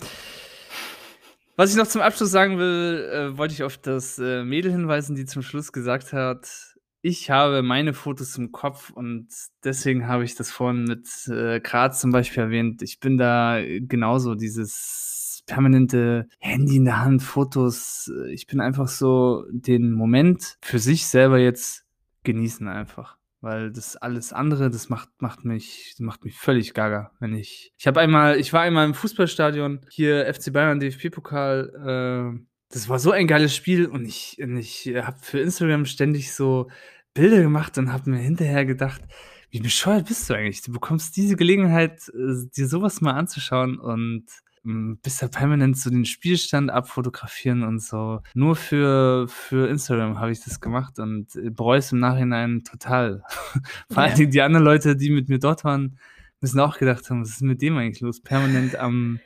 was 1.56 1.72
ich 1.72 1.78
noch 1.78 1.88
zum 1.88 2.02
Abschluss 2.02 2.32
sagen 2.32 2.58
will, 2.58 3.10
äh, 3.12 3.38
wollte 3.38 3.54
ich 3.54 3.64
auf 3.64 3.78
das 3.78 4.20
äh, 4.20 4.44
Mädel 4.44 4.72
hinweisen, 4.72 5.16
die 5.16 5.26
zum 5.26 5.42
Schluss 5.42 5.72
gesagt 5.72 6.14
hat, 6.14 6.76
ich 7.02 7.30
habe 7.30 7.62
meine 7.62 7.94
Fotos 7.94 8.38
im 8.38 8.52
Kopf 8.52 8.90
und 8.90 9.28
deswegen 9.64 10.08
habe 10.08 10.24
ich 10.24 10.34
das 10.36 10.50
vorhin 10.50 10.86
mit 10.86 11.08
äh, 11.28 11.60
Graz 11.60 12.02
zum 12.02 12.12
Beispiel 12.12 12.44
erwähnt. 12.44 12.82
Ich 12.82 13.00
bin 13.00 13.18
da 13.18 13.60
genauso 13.62 14.34
dieses 14.34 15.44
permanente 15.46 16.28
Handy 16.40 16.78
in 16.78 16.86
der 16.86 17.02
Hand, 17.04 17.22
Fotos. 17.22 18.12
Ich 18.32 18.48
bin 18.48 18.60
einfach 18.60 18.88
so 18.88 19.46
den 19.52 19.92
Moment 19.92 20.58
für 20.64 20.80
sich 20.80 21.06
selber 21.06 21.38
jetzt 21.38 21.86
genießen 22.24 22.68
einfach 22.68 23.18
weil 23.46 23.72
das 23.72 23.96
alles 23.96 24.34
andere, 24.34 24.72
das 24.72 24.90
macht, 24.90 25.10
macht 25.20 25.46
mich, 25.46 25.96
macht 26.00 26.26
mich 26.26 26.36
völlig 26.36 26.74
gaga, 26.74 27.12
wenn 27.20 27.36
ich. 27.36 27.72
Ich 27.78 27.86
habe 27.86 28.02
einmal, 28.02 28.40
ich 28.40 28.52
war 28.52 28.62
einmal 28.62 28.86
im 28.86 28.96
Fußballstadion, 28.96 29.86
hier 29.90 30.26
FC 30.34 30.52
Bayern 30.52 30.80
DFB-Pokal, 30.80 32.36
äh, 32.36 32.46
das 32.70 32.90
war 32.90 32.98
so 32.98 33.12
ein 33.12 33.28
geiles 33.28 33.56
Spiel 33.56 33.86
und 33.86 34.06
ich, 34.06 34.38
und 34.42 34.58
ich 34.58 34.88
habe 34.96 35.18
für 35.22 35.40
Instagram 35.40 35.86
ständig 35.86 36.34
so 36.34 36.70
Bilder 37.14 37.42
gemacht 37.42 37.78
und 37.78 37.94
habe 37.94 38.10
mir 38.10 38.18
hinterher 38.18 38.66
gedacht, 38.66 39.02
wie 39.52 39.62
bescheuert 39.62 40.08
bist 40.08 40.28
du 40.28 40.34
eigentlich? 40.34 40.64
Du 40.64 40.72
bekommst 40.72 41.16
diese 41.16 41.36
Gelegenheit, 41.36 42.10
äh, 42.10 42.50
dir 42.58 42.68
sowas 42.68 43.00
mal 43.00 43.14
anzuschauen 43.14 43.80
und 43.80 44.26
bist 44.66 45.22
ja 45.22 45.28
permanent 45.28 45.78
so 45.78 45.90
den 45.90 46.06
Spielstand 46.06 46.72
abfotografieren 46.72 47.64
und 47.64 47.80
so. 47.80 48.22
Nur 48.34 48.56
für, 48.56 49.28
für 49.28 49.70
Instagram 49.70 50.20
habe 50.20 50.32
ich 50.32 50.44
das 50.44 50.60
gemacht 50.60 50.98
und 51.00 51.28
bereue 51.56 51.80
es 51.80 51.92
im 51.92 52.00
Nachhinein 52.00 52.64
total. 52.64 53.24
Vor 53.92 54.04
allem 54.04 54.20
ja. 54.20 54.26
die 54.26 54.42
anderen 54.42 54.66
Leute, 54.66 54.96
die 54.96 55.12
mit 55.12 55.30
mir 55.30 55.40
dort 55.40 55.64
waren, 55.64 56.00
müssen 56.42 56.60
auch 56.60 56.78
gedacht 56.78 57.10
haben, 57.10 57.22
was 57.22 57.30
ist 57.30 57.42
mit 57.42 57.62
dem 57.62 57.78
eigentlich 57.78 58.02
los? 58.02 58.22
Permanent 58.22 58.76
am, 58.76 59.20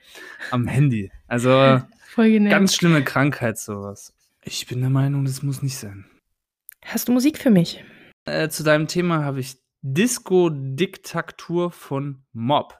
am 0.51 0.67
Handy. 0.67 1.11
Also 1.27 1.49
ganz 2.15 2.75
schlimme 2.75 3.03
Krankheit 3.03 3.57
sowas. 3.57 4.13
Ich 4.43 4.67
bin 4.67 4.81
der 4.81 4.89
Meinung, 4.89 5.25
das 5.25 5.41
muss 5.41 5.61
nicht 5.61 5.77
sein. 5.77 6.05
Hast 6.83 7.07
du 7.07 7.11
Musik 7.13 7.37
für 7.37 7.49
mich? 7.49 7.83
Äh, 8.25 8.49
zu 8.49 8.63
deinem 8.63 8.87
Thema 8.87 9.23
habe 9.23 9.39
ich 9.39 9.57
Disco-Diktatur 9.81 11.71
von 11.71 12.23
Mob. 12.33 12.77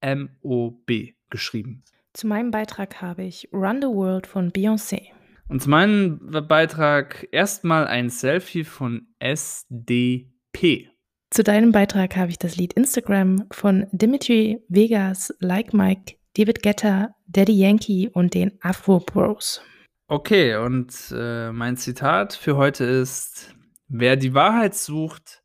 M-O-B 0.00 1.14
geschrieben. 1.30 1.84
Zu 2.14 2.26
meinem 2.26 2.50
Beitrag 2.50 3.00
habe 3.00 3.24
ich 3.24 3.48
Run 3.54 3.80
the 3.80 3.88
World 3.88 4.26
von 4.26 4.52
Beyoncé. 4.52 5.12
Und 5.48 5.62
zu 5.62 5.70
meinem 5.70 6.18
Beitrag 6.46 7.26
erstmal 7.32 7.86
ein 7.86 8.10
Selfie 8.10 8.64
von 8.64 9.06
SDP. 9.18 10.90
Zu 11.30 11.42
deinem 11.42 11.72
Beitrag 11.72 12.14
habe 12.16 12.30
ich 12.30 12.38
das 12.38 12.56
Lied 12.56 12.74
Instagram 12.74 13.46
von 13.50 13.86
Dimitri 13.92 14.58
Vegas, 14.68 15.34
Like 15.40 15.72
Mike, 15.72 16.16
David 16.36 16.62
Guetta, 16.62 17.14
Daddy 17.26 17.54
Yankee 17.54 18.10
und 18.12 18.34
den 18.34 18.58
Afro 18.60 19.00
Bros. 19.00 19.62
Okay, 20.08 20.56
und 20.56 20.94
äh, 21.16 21.50
mein 21.50 21.78
Zitat 21.78 22.34
für 22.34 22.58
heute 22.58 22.84
ist: 22.84 23.54
Wer 23.88 24.16
die 24.16 24.34
Wahrheit 24.34 24.74
sucht, 24.74 25.42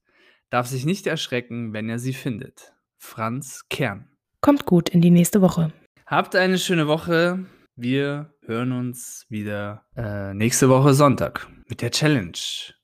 darf 0.49 0.67
sich 0.67 0.86
nicht 0.86 1.08
erschrecken, 1.08 1.71
wenn 1.71 1.88
er 1.88 1.99
sie 1.99 2.13
findet. 2.13 2.73
Franz 2.97 3.63
Kern. 3.69 4.10
Kommt 4.41 4.65
gut 4.65 4.89
in 4.89 4.99
die 4.99 5.12
nächste 5.12 5.41
Woche. 5.41 5.71
Habt 6.10 6.38
eine 6.38 6.58
schöne 6.58 6.88
Woche. 6.88 7.39
Wir 7.76 8.32
hören 8.46 8.72
uns 8.72 9.26
wieder 9.28 9.84
äh, 9.98 10.34
nächste 10.34 10.70
Woche 10.70 10.93
Sonntag 10.93 11.48
mit 11.67 11.82
der 11.82 11.91
Challenge. 11.91 12.32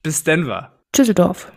Bis 0.04 0.26
Denver. 0.26 0.78
Tschüsseldorf. 0.92 1.50